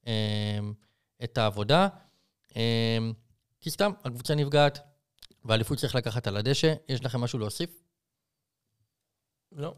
[0.06, 0.58] אה,
[1.24, 1.88] את העבודה.
[2.56, 2.98] אה,
[3.60, 4.78] כי סתם, הקבוצה נפגעת,
[5.44, 6.74] והאליפות צריך לקחת על הדשא.
[6.88, 7.70] יש לכם משהו להוסיף?
[9.52, 9.74] לא.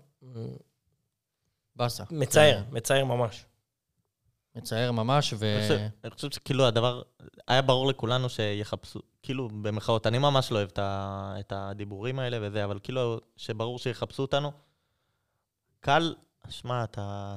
[1.76, 2.04] באסה.
[2.10, 3.46] מצער, מצער ממש.
[4.56, 5.58] מצער ממש, ו...
[6.04, 7.02] אני חושב- שכאילו הדבר,
[7.48, 12.78] היה ברור לכולנו שיחפשו, כאילו במרכאות, אני ממש לא אוהב את הדיבורים האלה וזה, אבל
[12.82, 14.52] כאילו שברור שיחפשו אותנו.
[15.84, 16.14] קל,
[16.48, 17.36] שמע, אתה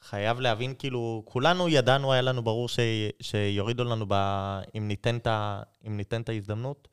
[0.00, 2.78] חייב להבין, כאילו, כולנו ידענו, היה לנו ברור ש,
[3.22, 4.14] שיורידו לנו ב...
[4.76, 6.88] אם ניתן את ה- אם ניתן את ההזדמנות.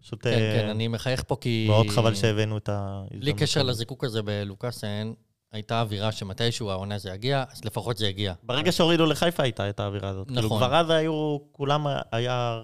[0.00, 1.66] פשוט כן, אה, כן, אני מחייך פה כי...
[1.68, 3.20] מאוד חבל שהבאנו את ההזדמנות.
[3.20, 3.70] בלי קשר הזאת.
[3.70, 5.12] לזיקוק הזה בלוקאסן,
[5.52, 8.34] הייתה אווירה שמתישהו העונה זה יגיע, אז לפחות זה יגיע.
[8.42, 10.28] ברגע שהורידו לחיפה הייתה את האווירה הזאת.
[10.28, 10.58] כאילו נכון.
[10.58, 12.62] כבר אז היו, כולם היה,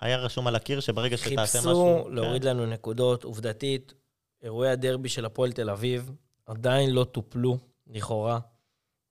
[0.00, 1.94] היה רשום על הקיר שברגע שתעשה משהו...
[1.96, 3.94] חיפשו להוריד לנו נקודות, עובדתית,
[4.42, 6.10] אירועי הדרבי של הפועל תל אביב
[6.46, 8.38] עדיין לא טופלו, לכאורה,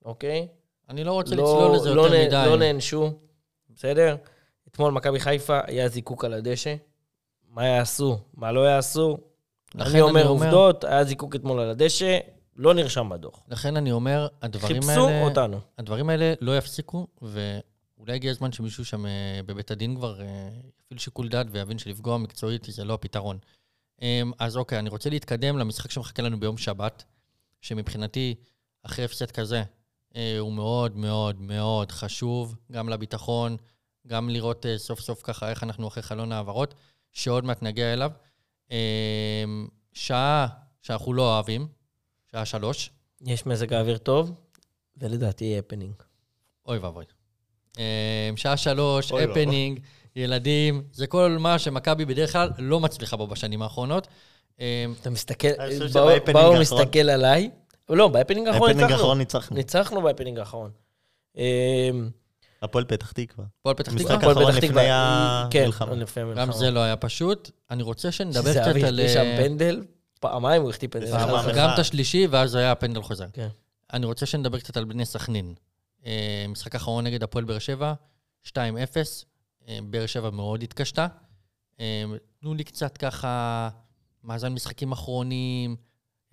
[0.06, 0.48] אוקיי?
[0.90, 2.46] אני לא רוצה לא- לצלול לזה לא יותר נ- מדי.
[2.50, 3.12] לא נענשו,
[3.70, 4.16] בסדר?
[4.68, 6.76] אתמול מכבי חיפה היה זיקוק על הדשא.
[7.50, 9.18] מה יעשו, מה לא יעשו?
[9.76, 12.20] לכן אני אומר עובדות, היה זיקוק אתמול על הדשא,
[12.56, 13.44] לא נרשם בדוח.
[13.48, 15.24] לכן אני אומר, הדברים חיפשו האלה...
[15.26, 15.60] אותנו.
[15.78, 21.00] הדברים האלה לא יפסיקו, ואולי הגיע הזמן שמישהו שם אה, בבית הדין כבר אה, יפעיל
[21.00, 23.38] שיקול דעת ויבין שלפגוע מקצועית זה לא הפתרון.
[24.02, 27.04] אמ, אז אוקיי, אני רוצה להתקדם למשחק שמחכה לנו ביום שבת,
[27.64, 28.36] שמבחינתי,
[28.84, 29.64] אחרי הפסד כזה,
[30.16, 33.58] אה, הוא מאוד מאוד מאוד חשוב, גם לביטחון,
[34.08, 36.74] גם לראות אה, סוף סוף ככה איך אנחנו אחרי חלון העברות,
[37.12, 38.12] שעוד מעט נגיע אליו.
[38.72, 40.48] אמ, שעה
[40.82, 41.68] שאנחנו לא אוהבים,
[42.32, 42.90] שעה שלוש,
[43.22, 44.32] יש מזג האוויר טוב,
[44.98, 45.94] ולדעתי יהיה הפנינג.
[46.66, 47.06] אוי ואבוי.
[48.36, 49.12] שעה שלוש.
[49.12, 49.80] הפנינג,
[50.16, 54.08] ילדים, זה כל מה שמכבי בדרך כלל לא מצליחה בו בשנים האחרונות.
[54.60, 55.48] אה, אתה מסתכל,
[56.34, 57.50] באו- מסתכל עליי.
[57.90, 59.00] לא, בהפנינג האחרון בהפנינג ניצחנו.
[59.02, 59.56] האחרון ניצחנו.
[59.58, 60.72] ניצחנו בהפנינג האחרון.
[61.38, 61.90] אה,
[62.62, 63.46] הפועל פתח תקווה.
[63.60, 65.96] הפועל פתח משחק תקווה, האחרון הפועל פתח לפני תקווה, כן, המלחמה.
[65.96, 66.46] לפני המלחמה.
[66.46, 67.52] גם זה לא היה פשוט.
[67.72, 69.00] אני רוצה שנדבר שזה קצת אבי על...
[69.00, 69.84] החטיא שם אה, פנדל,
[70.20, 71.16] פעמיים הוא החטיא פנדל.
[71.16, 71.54] אחת.
[71.56, 73.26] גם את השלישי, ואז היה פנדל חוזר.
[73.34, 73.48] כן.
[73.94, 75.54] אני רוצה שנדבר קצת על בני סכנין.
[76.06, 77.94] אה, משחק אחרון נגד הפועל באר שבע,
[78.48, 78.52] 2-0.
[79.68, 81.08] אה, באר שבע מאוד התקשתה.
[82.42, 83.70] תנו לי קצת ככה
[84.24, 85.76] מאזן משחקים אחרונים,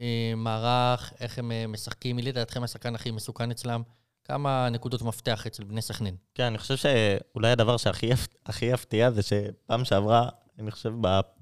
[0.00, 2.16] אה, מערך, איך הם אה, משחקים.
[2.16, 3.82] מי לדעתכם השחקן הכי מסוכן אצלם?
[4.24, 6.16] כמה נקודות מפתח אצל בני סכנין?
[6.34, 10.28] כן, אני חושב שאולי הדבר שהכי יפ- הכי יפתיע זה שפעם שעברה,
[10.58, 10.92] אני חושב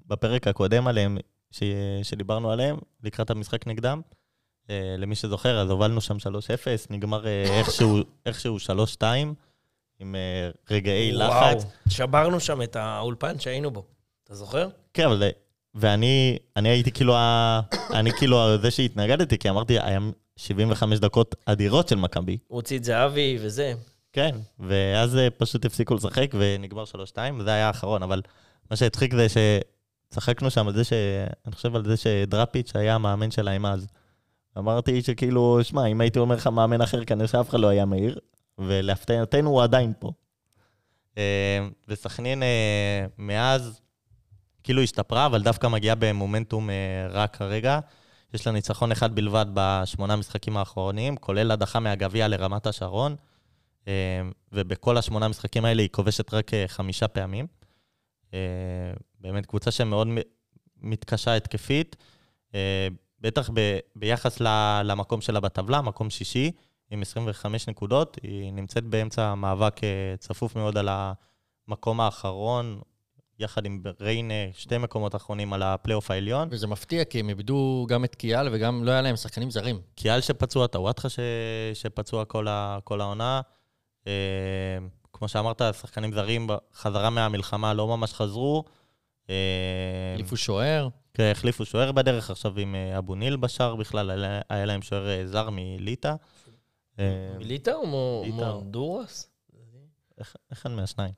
[0.07, 1.19] בפרק הקודם עליהם,
[1.51, 1.63] ש-
[2.03, 4.01] שדיברנו עליהם, לקראת המשחק נגדם,
[4.71, 6.27] אה, למי שזוכר, אז הובלנו שם 3-0,
[6.91, 7.25] נגמר
[7.59, 9.03] איכשהו- איכשהו 3-2,
[10.01, 10.15] עם
[10.71, 11.33] רגעי לחץ.
[11.63, 13.85] וואו, שברנו שם את האולפן שהיינו בו.
[14.25, 14.69] אתה זוכר?
[14.95, 15.23] כן, אבל...
[15.75, 17.61] זה- ואני אני הייתי כאילו, ה...
[17.95, 19.99] אני כאילו זה שהתנגדתי, כי אמרתי, היה
[20.37, 22.39] 75 דקות אדירות של מכבי.
[22.49, 23.73] הוציא את זהבי וזה.
[24.13, 26.95] כן, ואז אה, פשוט הפסיקו לשחק ונגמר 3-2,
[27.39, 28.23] וזה היה האחרון, אבל
[28.71, 29.27] מה שהצחיק זה
[30.11, 30.93] שצחקנו שם על זה ש...
[31.47, 33.87] אני חושב על זה שדראפיץ' היה המאמן שלהם אז.
[34.59, 38.19] אמרתי שכאילו, שמע, אם הייתי אומר לך מאמן אחר, כנראה שאף אחד לא היה מהיר,
[38.59, 40.11] ולהפתעתנו הוא עדיין פה.
[41.19, 41.59] אה,
[41.89, 43.81] וסכנין אה, מאז
[44.63, 47.81] כאילו השתפרה, אבל דווקא מגיעה במומנטום אה, רע כרגע.
[48.35, 53.17] יש לה ניצחון אחד בלבד בשמונה משחקים האחרונים, כולל הדחה מהגביע לרמת השרון.
[53.89, 53.93] אה,
[54.53, 57.47] ובכל השמונה המשחקים האלה היא כובשת רק אה, חמישה פעמים.
[59.21, 60.09] באמת קבוצה שמאוד
[60.81, 61.97] מתקשה התקפית,
[63.21, 66.53] בטח ב- ביחס ל- למקום שלה בטבלה, מקום שישי,
[66.91, 68.19] עם 25 נקודות.
[68.23, 69.81] היא נמצאת באמצע מאבק
[70.19, 70.89] צפוף מאוד על
[71.69, 72.81] המקום האחרון,
[73.39, 76.49] יחד עם ריינה, שתי מקומות אחרונים על הפלייאוף העליון.
[76.51, 79.81] וזה מפתיע, כי הם איבדו גם את קיאל וגם לא היה להם שחקנים זרים.
[79.95, 81.19] קיאל שפצוע, טוואטחה ש...
[81.75, 82.79] שפצוע כל, ה...
[82.85, 83.41] כל העונה.
[84.07, 84.13] אה,
[85.13, 88.65] כמו שאמרת, שחקנים זרים חזרה מהמלחמה לא ממש חזרו.
[89.31, 89.35] אה,
[90.15, 90.89] החליפו שוער.
[91.15, 94.11] כן, החליפו שוער בדרך, עכשיו עם אה, אבו ניל בשער בכלל,
[94.49, 96.15] היה- להם שוער אה, זר מליטא.
[96.99, 97.05] אה,
[97.39, 98.25] מיליטה או.
[98.33, 99.31] מונדורס?
[100.21, 101.13] איך- אחד מהשניים.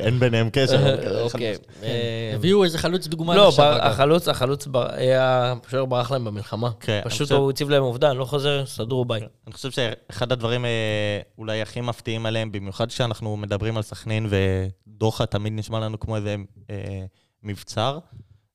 [0.00, 0.94] אין ביניהם קשר.
[0.94, 1.56] אחד אוקיי.
[1.82, 3.52] אה, הביאו איזה חלוץ דוגמה לא.
[3.82, 6.70] החלוץ, החלוץ, היה- השוער ברח להם במלחמה.
[6.80, 9.20] כן, אני פשוט הוא הציב להם אובדן, לא חוזר, סדרו ביי.
[9.46, 15.26] אני חושב שאחד הדברים אה, אולי הכי מפתיעים עליהם, במיוחד כשאנחנו מדברים על סכנין ודוחה
[15.26, 16.36] תמיד נשמע לנו כמו איזה
[16.70, 17.04] אה,
[17.42, 17.98] מבצר,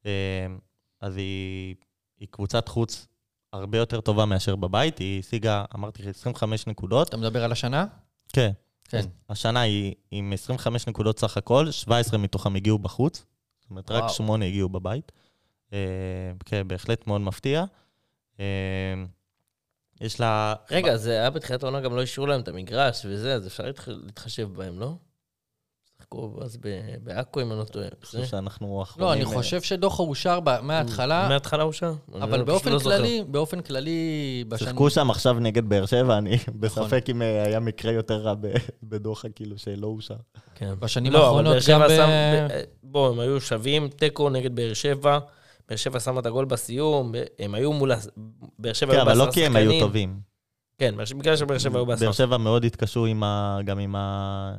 [0.05, 0.11] אה,
[1.01, 1.75] אז היא
[2.29, 3.07] קבוצת חוץ
[3.53, 4.97] הרבה יותר טובה מאשר בבית.
[4.97, 7.09] היא השיגה, אמרתי, 25 נקודות.
[7.09, 7.85] אתה מדבר על השנה?
[8.33, 8.51] כן.
[8.87, 9.01] כן.
[9.29, 13.25] השנה היא עם 25 נקודות סך הכל, 17 מתוכם הגיעו בחוץ.
[13.61, 14.13] זאת אומרת, רק וואו.
[14.13, 15.11] 8 הגיעו בבית.
[15.73, 15.77] אה,
[16.45, 17.63] כן, בהחלט מאוד מפתיע.
[18.39, 18.45] אה,
[20.01, 20.53] יש לה...
[20.71, 23.87] רגע, זה היה בתחילת העונה, גם לא אישרו להם את המגרש וזה, אז אפשר להתח-
[23.87, 24.93] להתחשב בהם, לא?
[26.01, 26.67] שיחקו אז ב-
[27.03, 27.85] בעכו, אם אני לא טועה.
[27.85, 29.07] אני חושב שאנחנו אחרונים...
[29.07, 31.63] לא, אני אה, חושב שדוחה אושר ב- מההתחלה, מההתחלה?
[31.83, 32.79] אני אבל לא- באופן לא.
[32.79, 34.43] כללי, באופן כללי.
[34.57, 36.53] שיחקו שם עכשיו נגד באר שבע, אני נכון.
[36.59, 38.47] בספק אם אה, היה מקרה יותר רע ב-
[38.83, 40.15] בדוחה, כאילו, שלא אושר.
[40.55, 40.73] כן.
[40.79, 42.07] בשנים לא, אבל האחרונות גם ב- שם...
[42.49, 45.19] ב- בוא, הם היו שווים, תיקו נגד באר שבע.
[45.69, 47.91] באר שבע שמה את הגול בסיום, הם היו מול...
[48.59, 49.87] באר שבע כן, היו אבל בעשרה לא כי הם היו שחקנים.
[49.87, 50.19] טובים.
[50.77, 53.05] כן, בגלל שבאר שבע היו בעשרה באר שבע מאוד התקשו
[53.65, 54.55] גם עם ה-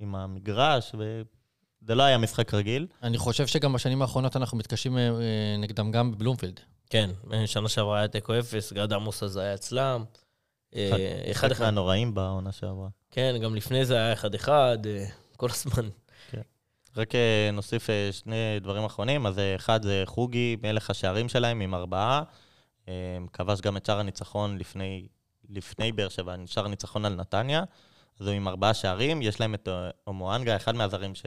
[0.00, 2.86] עם המגרש, וזה לא היה משחק רגיל.
[3.02, 6.60] אני חושב שגם בשנים האחרונות אנחנו מתקשים אה, אה, נגדם גם בבלומפילד.
[6.90, 7.10] כן,
[7.46, 10.04] שנה שעברה היה תיקו אפס, גד עמוס אז היה אצלם.
[10.76, 11.64] אה, אחד אחד.
[11.64, 12.88] מהנוראים בעונה שעברה.
[13.10, 15.88] כן, גם לפני זה היה אחד אחד, אה, כל הזמן.
[16.96, 19.26] רק אה, נוסיף אה, שני דברים אחרונים.
[19.26, 22.22] אז אה, אחד זה חוגי, מלך השערים שלהם עם ארבעה.
[22.88, 25.06] אה, כבש גם את שער הניצחון לפני,
[25.48, 27.64] לפני באר שבע, שער הניצחון על נתניה.
[28.20, 29.22] אז הוא עם ארבעה שערים.
[29.22, 31.26] יש להם את אה, אומואנגה, אחד מהזרים ש,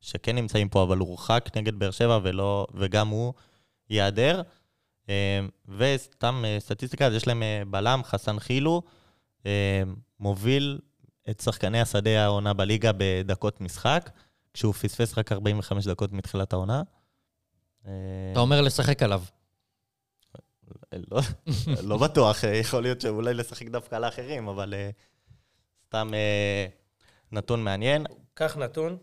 [0.00, 3.32] שכן נמצאים פה, אבל הוא הורחק נגד באר שבע, ולא, וגם הוא
[3.90, 4.42] ייעדר.
[5.08, 8.82] אה, וסתם אה, סטטיסטיקה, אז יש להם אה, בלם, חסן חילו,
[9.46, 9.82] אה,
[10.20, 10.78] מוביל
[11.30, 14.10] את שחקני השדה העונה בליגה בדקות משחק.
[14.54, 16.82] כשהוא פספס רק 45 דקות מתחילת העונה.
[17.86, 17.92] אה,
[18.32, 19.22] אתה אומר לשחק עליו.
[20.92, 21.20] לא,
[21.82, 24.90] לא בטוח, אה, יכול להיות שאולי לשחק דווקא על האחרים, אבל אה,
[25.92, 26.66] סתם אה,
[27.32, 28.06] נתון מעניין.
[28.34, 28.98] קח נתון,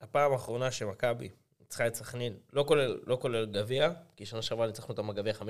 [0.00, 1.28] הפעם האחרונה שמכבי
[1.60, 5.42] ניצחה את סכנין, לא כולל, לא כולל גביע, כי שנה שעברה ניצחנו אותם בגביע 5-0,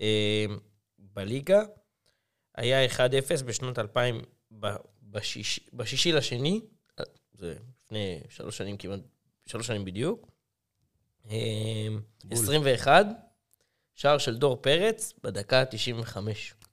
[0.00, 0.44] אה,
[0.98, 1.62] בליגה,
[2.54, 4.22] היה 1-0 בשנות 2000,
[4.60, 6.60] ב- בשישי, בשישי לשני,
[7.00, 9.00] אה, זה לפני שלוש שנים כמעט,
[9.46, 10.28] שלוש שנים בדיוק.
[11.30, 11.88] אה,
[12.30, 13.06] 21,
[13.94, 16.16] שער של דור פרץ בדקה ה-95.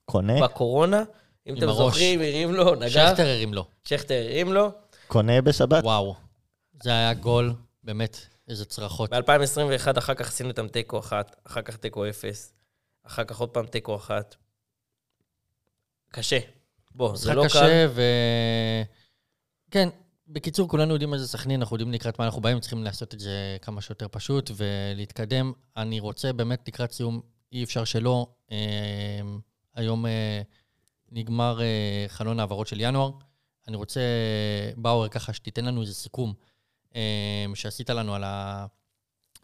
[0.06, 1.04] קונה, בקורונה,
[1.50, 1.78] אם אתם הראש.
[1.78, 3.66] זוכרים, הרים לו, נגח, שכטר הרים לו.
[3.84, 4.72] שכטר הרים לו.
[5.08, 5.84] קונה בשבת.
[5.84, 6.16] וואו.
[6.84, 9.10] זה היה גול, באמת, איזה צרחות.
[9.14, 12.54] ב-2021 אחר כך עשינו איתם תיקו אחת, אחר כך תיקו אפס,
[13.04, 14.36] אחר כך עוד פעם תיקו אחת.
[16.10, 16.40] קשה.
[16.96, 17.48] בוא, זה לא קל.
[17.48, 18.02] קשה, ו...
[19.72, 19.90] כן,
[20.28, 23.58] בקיצור, כולנו יודעים איזה סכנין, אנחנו יודעים לקראת מה אנחנו באים, צריכים לעשות את זה
[23.62, 25.52] כמה שיותר פשוט ולהתקדם.
[25.78, 27.22] אני רוצה באמת לקראת סיום,
[27.52, 28.28] אי אפשר שלא.
[28.52, 28.58] אה,
[29.76, 30.42] היום אה,
[31.12, 33.12] נגמר אה, חלון העברות של ינואר.
[33.68, 34.02] אני רוצה,
[34.78, 36.34] באואר, ככה שתיתן לנו איזה סיכום
[36.96, 38.66] אה, שעשית לנו על, ה...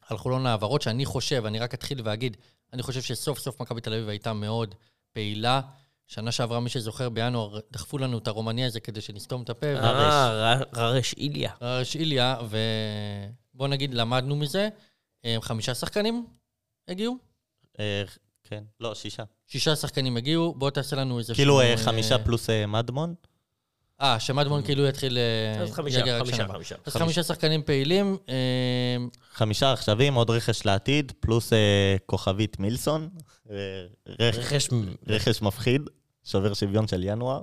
[0.07, 2.37] על חלון העברות, שאני חושב, אני רק אתחיל ואגיד,
[2.73, 4.75] אני חושב שסוף סוף מכבי תל אביב הייתה מאוד
[5.13, 5.61] פעילה.
[6.07, 9.67] שנה שעברה, מי שזוכר, בינואר דחפו לנו את הרומני הזה כדי שנסתום את הפה.
[9.67, 11.51] אה, ר- ררש איליה.
[11.61, 12.37] ררש איליה,
[13.53, 14.69] ובוא נגיד, למדנו מזה.
[15.25, 16.25] אה, חמישה שחקנים
[16.87, 17.17] הגיעו?
[18.45, 19.23] אה, כן, לא, שישה.
[19.47, 21.33] שישה שחקנים הגיעו, בוא תעשה לנו איזה...
[21.33, 23.13] כאילו אה, חמישה פלוס אה, מדמון.
[24.01, 25.17] אה, שמדמון כאילו יתחיל...
[25.17, 26.47] אה, אז חמישה, חמישה.
[26.47, 26.75] חמישה.
[26.85, 28.17] אז חמישה שחקנים פעילים.
[28.29, 28.35] אה,
[29.33, 33.09] חמישה עכשווים, עוד רכש לעתיד, פלוס אה, כוכבית מילסון.
[33.51, 33.55] אה,
[34.09, 34.69] רכ- רכש...
[35.07, 35.81] רכש מפחיד,
[36.23, 37.41] שובר שוויון של ינואר.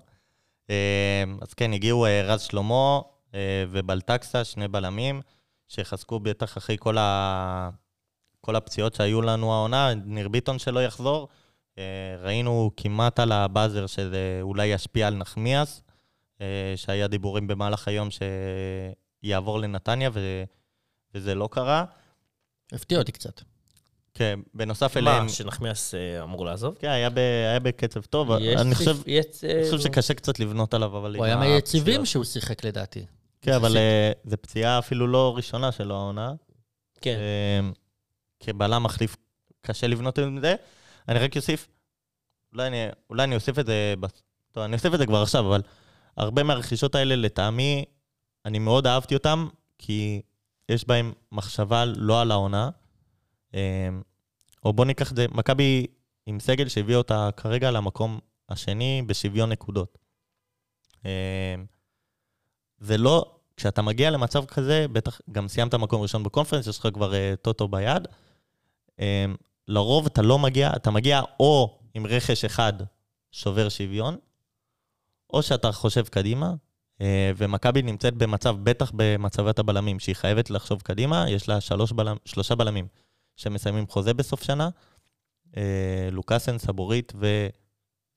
[0.71, 3.01] אה, אז כן, הגיעו אה, רז שלמה
[3.35, 5.21] אה, ובלטקסה, שני בלמים,
[5.69, 7.71] שיחזקו בטח אחרי כל, ה...
[8.45, 11.29] כל הפציעות שהיו לנו העונה, ניר ביטון שלא יחזור.
[11.79, 15.83] אה, ראינו כמעט על הבאזר שזה אולי ישפיע על נחמיאס,
[16.41, 18.09] אה, שהיה דיבורים במהלך היום
[19.23, 20.45] שיעבור לנתניה, ו...
[21.15, 21.85] וזה לא קרה.
[22.73, 23.41] הפתיע אותי קצת.
[24.15, 25.23] כן, בנוסף אליהם...
[25.23, 26.77] מה, שנחמיאס אה, אמור לעזוב?
[26.79, 27.19] כן, היה, ב...
[27.19, 28.33] היה בקצב טוב.
[28.33, 31.17] אני חושב, אה, אני חושב שקשה קצת לבנות עליו, אבל...
[31.17, 32.07] הוא היה מהיציבים.
[32.07, 33.07] שהוא שיחק לדעתי.
[33.41, 33.77] כן, אבל
[34.25, 36.33] זו פציעה אפילו לא ראשונה שלו העונה.
[37.01, 37.19] כן.
[38.49, 39.17] אה, כבלם מחליף,
[39.61, 40.55] קשה לבנות עם זה.
[41.09, 41.69] אני רק אוסיף,
[42.53, 43.95] אולי אני, אולי אני אוסיף את זה,
[44.53, 45.63] טוב, אני אוסיף את זה כבר עכשיו, אבל
[46.17, 47.85] הרבה מהרכישות האלה, לטעמי,
[48.45, 49.45] אני מאוד אהבתי אותן,
[49.79, 50.23] כי
[50.69, 52.71] יש בהן מחשבה לא על העונה.
[53.55, 53.89] אה,
[54.65, 55.87] או בוא ניקח את זה, מכבי
[56.27, 58.19] עם סגל שהביא אותה כרגע למקום
[58.49, 59.99] השני בשוויון נקודות.
[61.07, 61.55] אה,
[62.79, 67.13] זה לא, כשאתה מגיע למצב כזה, בטח גם סיימת מקום ראשון בקונפרנס, יש לך כבר
[67.13, 68.09] uh, טוטו ביד.
[69.03, 69.37] Um,
[69.69, 72.73] לרוב אתה לא מגיע, אתה מגיע או עם רכש אחד
[73.33, 74.17] שובר שוויון,
[75.33, 76.55] או שאתה חושב קדימה,
[76.99, 77.03] uh,
[77.37, 82.55] ומכבי נמצאת במצב, בטח במצבת הבלמים, שהיא חייבת לחשוב קדימה, יש לה שלוש בלם, שלושה
[82.55, 82.89] בלמים
[83.37, 84.69] שמסיימים חוזה בסוף שנה,
[85.51, 85.57] uh,
[86.13, 87.13] לוקאסן, סבורית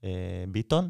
[0.04, 0.90] וביטון,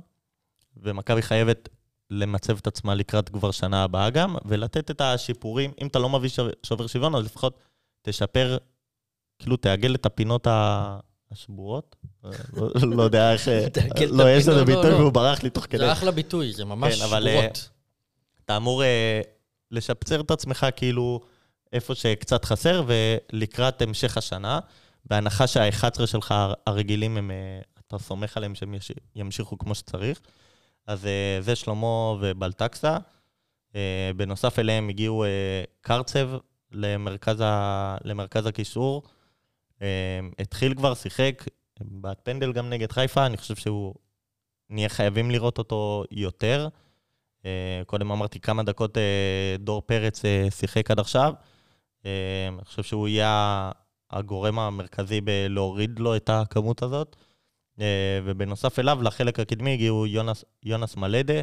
[0.77, 1.69] ומכבי חייבת
[2.09, 5.71] למצב את עצמה לקראת כבר שנה הבאה גם, ולתת את השיפורים.
[5.81, 7.59] אם אתה לא מביא שו- שובר שוויון, אז לפחות
[8.01, 8.57] תשפר,
[9.39, 10.99] כאילו תעגל את הפינות ה-
[11.31, 11.95] השבורות.
[12.53, 13.47] לא- לא יודע איך...
[13.67, 13.77] את
[14.11, 14.95] לא, יש לזה לא, ביטוי לא.
[14.95, 15.77] והוא ברח לי תוך כדי.
[15.77, 17.69] זה אחלה ביטוי, זה ממש כן, אה, שבורות.
[18.45, 19.21] אתה אמור אה,
[19.71, 21.21] לשפצר את עצמך כאילו
[21.73, 24.59] איפה שקצת חסר, ולקראת המשך השנה,
[25.05, 27.35] בהנחה שה-11 שלך הר- הרגילים, הם, אה,
[27.87, 28.75] אתה סומך עליהם שהם
[29.15, 30.19] ימשיכו כמו שצריך.
[30.87, 31.87] אז אה, זה שלמה
[32.19, 32.97] ובלטקסה.
[33.75, 35.29] אה, בנוסף אליהם הגיעו אה,
[35.81, 36.29] קרצב
[36.71, 37.97] למרכז, ה...
[38.03, 39.03] למרכז הקישור.
[39.81, 41.43] אה, התחיל כבר, שיחק,
[41.79, 43.95] בעט פנדל גם נגד חיפה, אני חושב שהוא...
[44.69, 46.67] נהיה חייבים לראות אותו יותר.
[47.45, 51.33] אה, קודם אמרתי כמה דקות אה, דור פרץ אה, שיחק עד עכשיו.
[52.05, 53.71] אני חושב שהוא יהיה
[54.11, 57.15] הגורם המרכזי בלהוריד לו את הכמות הזאת.
[58.25, 61.41] ובנוסף אליו, לחלק הקדמי הגיעו יונס, יונס מלדה,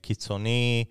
[0.00, 0.84] קיצוני,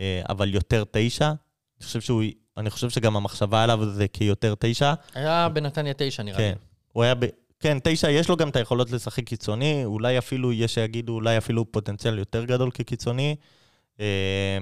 [0.00, 1.26] אבל יותר תשע.
[1.26, 2.22] אני חושב, שהוא,
[2.56, 4.94] אני חושב שגם המחשבה עליו זה כיותר תשע.
[5.14, 6.44] היה בנתניה תשע, נראה לי.
[6.44, 6.58] כן,
[6.92, 7.24] הוא היה ב...
[7.60, 11.72] כן, תשע, יש לו גם את היכולות לשחק קיצוני, אולי אפילו, יש שיגידו, אולי אפילו
[11.72, 13.36] פוטנציאל יותר גדול כקיצוני.
[14.00, 14.58] אה,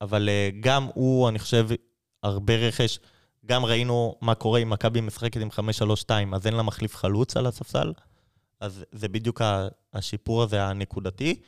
[0.00, 1.68] אבל אה, גם הוא, אני חושב,
[2.22, 2.98] הרבה רכש.
[3.46, 7.46] גם ראינו מה קורה אם מכבי משחקת עם 5-3-2, אז אין לה מחליף חלוץ על
[7.46, 7.92] הספסל.
[8.60, 9.42] אז זה בדיוק
[9.94, 11.40] השיפור הזה הנקודתי.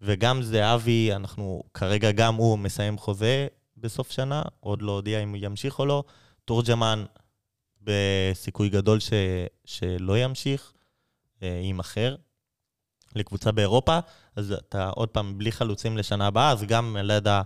[0.00, 3.46] וגם זהבי, אנחנו כרגע, גם הוא מסיים חוזה
[3.76, 6.04] בסוף שנה, עוד לא הודיע אם הוא ימשיך או לא.
[6.44, 7.04] תורג'מן,
[7.82, 9.12] בסיכוי גדול ש,
[9.64, 10.72] שלא ימשיך,
[11.42, 12.16] אה, יימכר
[13.16, 13.98] לקבוצה באירופה,
[14.36, 17.42] אז אתה עוד פעם בלי חלוצים לשנה הבאה, אז גם לידע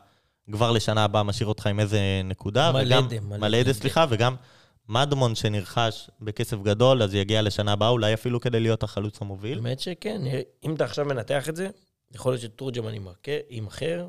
[0.53, 2.73] כבר לשנה הבאה משאיר אותך עם איזה נקודה.
[2.73, 3.73] מלדה, מלדה, מלדה, כן.
[3.73, 4.37] סליחה, וגם
[4.89, 9.61] מדמון שנרכש בכסף גדול, אז יגיע לשנה הבאה, אולי אפילו כדי להיות החלוץ המוביל.
[9.61, 10.23] באמת שכן,
[10.65, 11.69] אם אתה עכשיו מנתח את זה,
[12.15, 14.07] יכול להיות שתורג'מן יימכר- יימכר,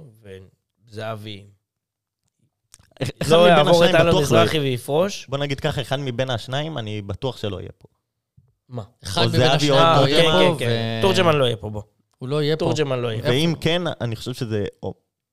[0.87, 1.60] זהבי אחד
[3.29, 4.21] לא יעבור את אלון.
[4.21, 7.87] מזרחי ויפרוש, בוא נגיד ככה, אחד מבין השניים, אני בטוח שלא יהיה פה.
[8.69, 8.83] מה?
[9.03, 10.99] אחד מבין השניים אה, לא יהיה כן, פה, כן, כן.
[11.01, 11.81] תורג'מן לא יהיה פה, בוא.
[12.17, 12.65] הוא לא יהיה פה.
[12.65, 13.21] תורג'מן לא יהיה.
[13.23, 14.65] ואם כן, אני חושב שזה,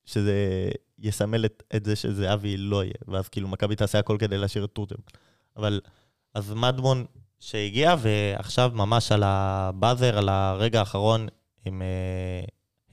[0.04, 4.64] שזה יסמל את, את זה שזהבי לא יהיה, ואז כאילו מכבי תעשה הכל כדי להשאיר
[4.64, 4.96] את טורטם.
[5.56, 5.80] אבל,
[6.34, 7.04] אז מדמון
[7.40, 11.28] שהגיע, ועכשיו ממש על הבאזר, על הרגע האחרון
[11.64, 12.44] עם אה,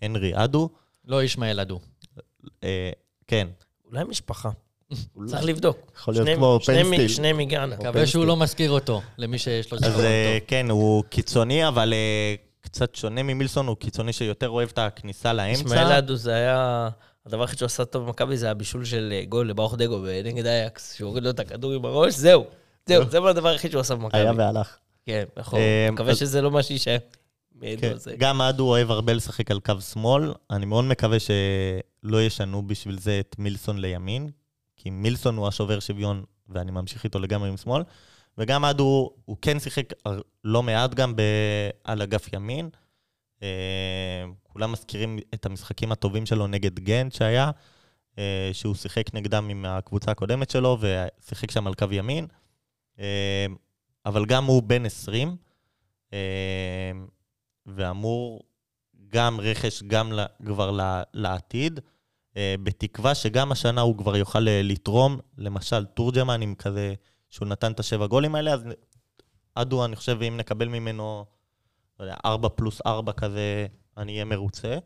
[0.01, 0.69] הנרי אדו.
[1.05, 1.79] לא ישמעאל אדו.
[2.63, 2.91] אה,
[3.27, 3.47] כן.
[3.85, 4.49] אולי משפחה.
[5.25, 5.77] צריך לבדוק.
[5.97, 7.07] יכול להיות כמו פנסטיל.
[7.07, 7.75] שניהם מגאנה.
[7.75, 10.47] מקווה שהוא לא מזכיר אותו, למי שיש לו אז זיכרון אה, טוב.
[10.47, 15.59] כן, הוא קיצוני, אבל אה, קצת שונה ממילסון, הוא קיצוני שיותר אוהב את הכניסה לאמצע.
[15.59, 16.89] ישמעאל אדו זה היה...
[17.25, 20.95] הדבר היחיד שהוא עשה טוב במכבי זה הבישול של אה, גול לברוך דגו נגד אייקס,
[20.95, 22.45] שהוא הוריד לו את הכדור עם הראש, זהו.
[22.85, 24.19] זהו, זה הדבר היחיד שהוא עשה במכבי.
[24.19, 24.77] היה והלך.
[25.05, 25.59] כן, נכון.
[25.91, 26.97] מקווה אז- שזה לא מה שיישאר.
[27.61, 27.93] כן.
[28.17, 30.33] גם אדו אוהב הרבה לשחק על קו שמאל.
[30.51, 34.29] אני מאוד מקווה שלא ישנו בשביל זה את מילסון לימין,
[34.85, 37.83] כי מילסון הוא השובר שוויון, ואני ממשיך איתו לגמרי עם שמאל.
[38.37, 39.93] וגם אדו, הוא כן שיחק
[40.43, 41.21] לא מעט גם ב...
[41.83, 42.69] על אגף ימין.
[43.43, 47.51] אה, כולם מזכירים את המשחקים הטובים שלו נגד גנט שהיה,
[48.17, 52.27] אה, שהוא שיחק נגדם עם הקבוצה הקודמת שלו, ושיחק שם על קו ימין.
[52.99, 53.45] אה,
[54.05, 55.35] אבל גם הוא בן 20.
[56.13, 56.91] אה,
[57.65, 58.41] ואמור
[59.07, 61.79] גם רכש, גם ל- כבר ל- לעתיד,
[62.37, 66.93] בתקווה שגם השנה הוא כבר יוכל אה, לתרום, למשל תורג'מן עם כזה,
[67.29, 68.63] שהוא נתן את השבע גולים האלה, אז
[69.55, 71.25] אדו, אני חושב, אם נקבל ממנו,
[71.99, 73.67] לא יודע, ארבע פלוס ארבע כזה,
[73.97, 74.77] אני אהיה מרוצה.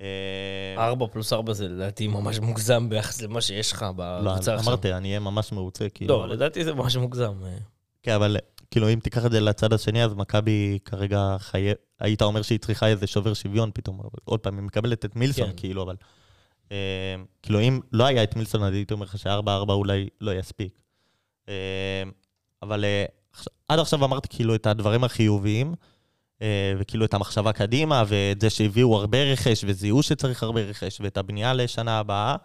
[0.00, 4.68] אה, ארבע פלוס ארבע זה לדעתי ממש מוגזם ביחס למה שיש לך לא, בקבוצה עכשיו.
[4.68, 6.18] אמרתי, אני אהיה ממש מרוצה, כאילו.
[6.18, 7.34] לא, לדעתי זה ממש מוגזם.
[7.44, 7.56] אה.
[8.02, 8.36] כן, אבל
[8.70, 11.76] כאילו, אם תיקח את זה לצד השני, אז מכבי כרגע חייב...
[12.00, 14.00] היית אומר שהיא צריכה איזה שובר שוויון פתאום.
[14.24, 15.56] עוד פעם, היא מקבלת את מילסון, כן.
[15.56, 15.96] כאילו, אבל...
[16.72, 16.76] אה,
[17.42, 20.80] כאילו, אם לא היה את מילסון, אז הייתי אומר לך ש-4-4 אולי לא יספיק.
[21.48, 22.02] אה,
[22.62, 23.04] אבל אה,
[23.68, 25.74] עד עכשיו אמרתי כאילו את הדברים החיוביים,
[26.42, 31.16] אה, וכאילו את המחשבה קדימה, ואת זה שהביאו הרבה רכש, וזיהו שצריך הרבה רכש, ואת
[31.16, 32.36] הבנייה לשנה הבאה.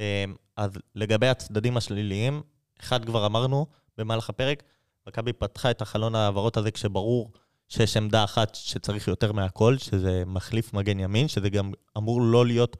[0.00, 0.24] אה,
[0.56, 2.42] אז לגבי הצדדים השליליים,
[2.80, 3.66] אחד כבר אמרנו
[3.98, 4.62] במהלך הפרק,
[5.08, 7.30] מכבי פתחה את החלון ההעברות הזה כשברור
[7.68, 12.76] שיש עמדה אחת שצריך יותר מהכל, שזה מחליף מגן ימין, שזה גם אמור לא להיות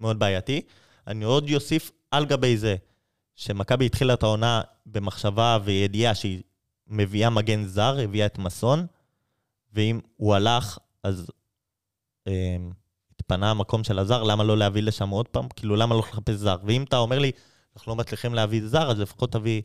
[0.00, 0.60] מאוד בעייתי.
[1.06, 2.76] אני עוד אוסיף על גבי זה,
[3.34, 6.42] שמכבי התחילה את העונה במחשבה וידיעה שהיא
[6.86, 8.86] מביאה מגן זר, הביאה את מסון,
[9.72, 11.30] ואם הוא הלך, אז
[12.26, 12.56] אה,
[13.10, 15.48] התפנה המקום של הזר, למה לא להביא לשם עוד פעם?
[15.56, 16.56] כאילו, למה לא לחפש זר?
[16.64, 17.30] ואם אתה אומר לי,
[17.76, 19.62] אנחנו לא מצליחים להביא זר, אז לפחות תביא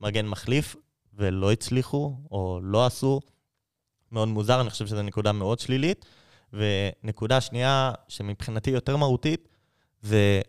[0.00, 0.76] מגן מחליף,
[1.14, 3.20] ולא הצליחו, או לא עשו.
[4.12, 6.06] מאוד מוזר, אני חושב שזו נקודה מאוד שלילית.
[6.52, 9.48] ונקודה שנייה, שמבחינתי יותר מהותית,
[10.02, 10.40] זה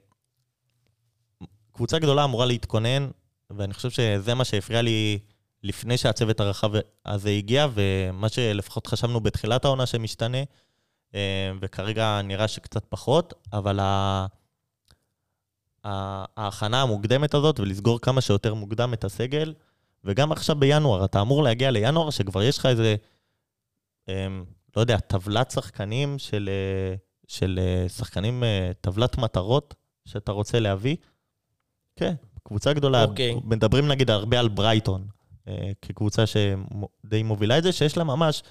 [1.72, 3.10] קבוצה גדולה אמורה להתכונן,
[3.50, 5.20] ואני חושב שזה מה שהפריע לי
[5.64, 6.72] לפני שהצוות הרחב
[7.06, 10.38] הזה הגיע, ומה שלפחות חשבנו בתחילת העונה שמשתנה,
[11.16, 14.26] אה, וכרגע נראה שקצת פחות, אבל ה...
[15.84, 19.54] ההכנה המוקדמת הזאת, ולסגור כמה שיותר מוקדם את הסגל,
[20.04, 22.96] וגם עכשיו בינואר, אתה אמור להגיע לינואר, שכבר יש לך איזה,
[24.08, 24.46] אמ,
[24.76, 26.96] לא יודע, טבלת שחקנים של, אה,
[27.32, 29.74] של אה, שחקנים, אה, טבלת מטרות
[30.06, 30.96] שאתה רוצה להביא.
[31.96, 32.14] כן,
[32.44, 33.04] קבוצה גדולה.
[33.04, 33.36] אוקיי.
[33.44, 35.08] מדברים נגיד הרבה על ברייטון,
[35.48, 38.44] אה, כקבוצה שדי מובילה את זה, שיש לה ממש,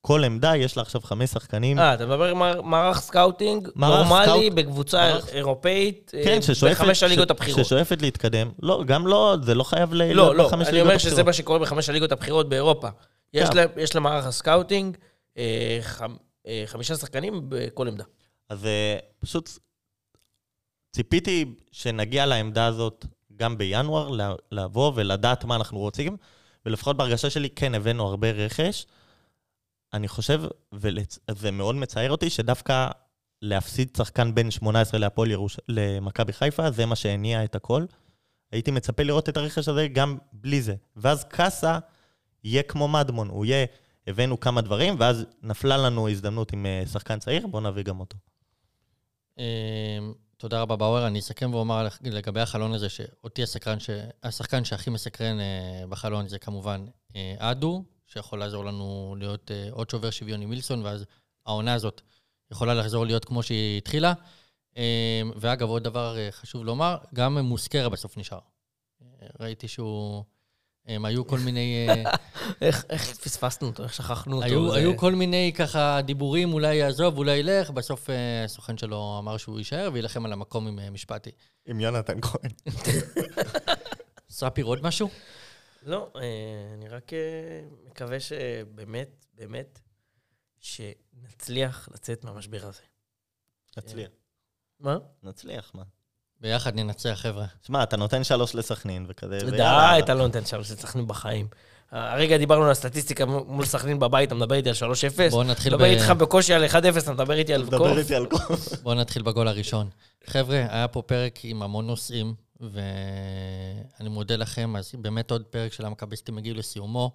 [0.00, 1.78] כל עמדה, יש לה עכשיו חמש שחקנים.
[1.78, 6.80] אה, אתה מדבר מע- מערך סקאוטינג מערך נורמלי סקאוט- בקבוצה מערך- אירופאית, כן, ששואפת...
[6.80, 7.64] בחמש הליגות ש- הבכירות.
[7.64, 8.50] ששואפת להתקדם.
[8.62, 10.12] לא, גם לא, זה לא חייב ל...
[10.12, 11.22] לא, לא, אני אומר שזה.
[11.22, 12.88] מה שקורה בחמש הליגות הבכירות באירופה.
[13.34, 13.56] יש כן.
[13.56, 14.96] להם- יש למערך הסקאוטינג
[15.38, 15.78] אה,
[16.46, 18.04] אה, חמישה שחקנים בכל עמדה.
[18.48, 19.50] אז אה, פשוט
[20.92, 26.16] ציפיתי שנגיע לעמדה הזאת גם בינואר, לבוא ולדעת מה אנחנו רוצים,
[26.66, 28.86] ולפחות בהרגשה שלי, כן, הבאנו הרבה רכש.
[29.92, 30.42] אני חושב,
[30.72, 32.88] וזה מאוד מצער אותי, שדווקא
[33.42, 35.56] להפסיד שחקן בן 18 להפועל ירוש...
[35.68, 37.84] למכבי חיפה, זה מה שהניע את הכל.
[38.52, 40.74] הייתי מצפה לראות את הרכש הזה גם בלי זה.
[40.96, 41.78] ואז קאסה
[42.44, 43.66] יהיה כמו מדמון, הוא יהיה,
[44.06, 48.16] הבאנו כמה דברים, ואז נפלה לנו הזדמנות עם אה, שחקן צעיר, בואו נביא גם אותו.
[49.38, 51.06] אמ, תודה רבה, באואר.
[51.06, 53.90] אני אסכם ואומר לגבי החלון הזה, שאותי הסקרן, ש...
[54.22, 59.90] השחקן שהכי מסקרן אה, בחלון זה כמובן אה, אדו, שיכול לעזור לנו להיות אה, עוד
[59.90, 61.04] שובר שוויון עם מילסון, ואז
[61.46, 62.00] העונה הזאת
[62.50, 64.12] יכולה לחזור להיות כמו שהיא התחילה.
[64.76, 64.82] אמ,
[65.36, 68.38] ואגב, עוד דבר חשוב לומר, גם מוסקרה בסוף נשאר.
[69.40, 70.24] ראיתי שהוא
[70.86, 71.86] הם היו כל מיני...
[71.88, 72.12] אה,
[72.60, 74.46] איך איך פספסנו אותו, איך שכחנו אותו.
[74.46, 79.16] היו, זה- היו כל מיני ככה דיבורים, אולי יעזוב, אולי ילך, בסוף אה, הסוכן שלו
[79.18, 81.30] אמר שהוא יישאר ויילחם על המקום עם אה, משפטי.
[81.66, 82.50] עם יונתן כהן.
[84.30, 85.08] ספיר, עוד משהו?
[85.82, 86.12] לא,
[86.74, 87.10] אני רק
[87.86, 89.80] מקווה שבאמת, באמת,
[90.60, 92.82] שנצליח לצאת מהמשבר הזה.
[93.78, 94.10] נצליח.
[94.80, 94.96] מה?
[95.22, 95.82] נצליח, מה?
[96.44, 97.46] ביחד ננצח, חבר'ה.
[97.66, 99.62] שמע, אתה נותן שלוש לסכנין וכזה, די.
[99.98, 101.46] אתה לא נותן שלוש לסכנין בחיים.
[101.90, 105.30] הרגע דיברנו על הסטטיסטיקה מול סכנין בבית, אתה מדבר איתי על 3-0.
[105.30, 105.74] בואו נתחיל, ב...
[105.76, 107.98] מדבר איתך בקושי על 1-0, אתה מדבר איתי על מדבר קוף.
[107.98, 108.68] איתי על קוף.
[108.82, 109.88] בואו נתחיל בגול הראשון.
[110.26, 115.86] חבר'ה, היה פה פרק עם המון נושאים, ואני מודה לכם, אז באמת עוד פרק של
[115.86, 117.10] המכביסטים הגיעו לסיומו.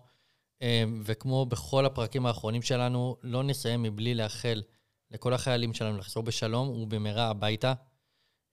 [0.62, 4.62] אה, וכמו בכל הפרקים האחרונים שלנו, לא נסיים מבלי לאחל
[5.12, 7.74] לכל החיילים שלנו לחזור בשלום ובמהרה הביתה.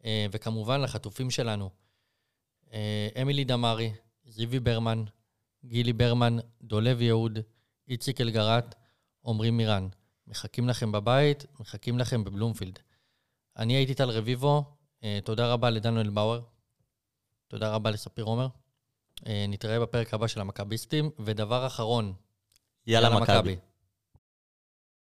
[0.06, 1.70] אה, וכמובן לחטופים שלנו,
[2.72, 3.92] אה, אמילי דמארי,
[4.24, 5.04] זיוי ברמן,
[5.64, 7.38] גילי ברמן, דולב יהוד,
[7.88, 8.74] איציק אלגרט,
[9.26, 9.88] עמרי מירן.
[10.26, 12.78] מחכים לכם בבית, מחכים לכם בבלומפילד.
[13.56, 14.64] אני הייתי טל רביבו,
[15.04, 16.40] אה, תודה רבה לדניאל באואר,
[17.48, 18.48] תודה רבה לספיר עומר.
[19.26, 22.14] אה, נתראה בפרק הבא של המכביסטים, ודבר אחרון,
[22.86, 23.56] יאללה, מכבי.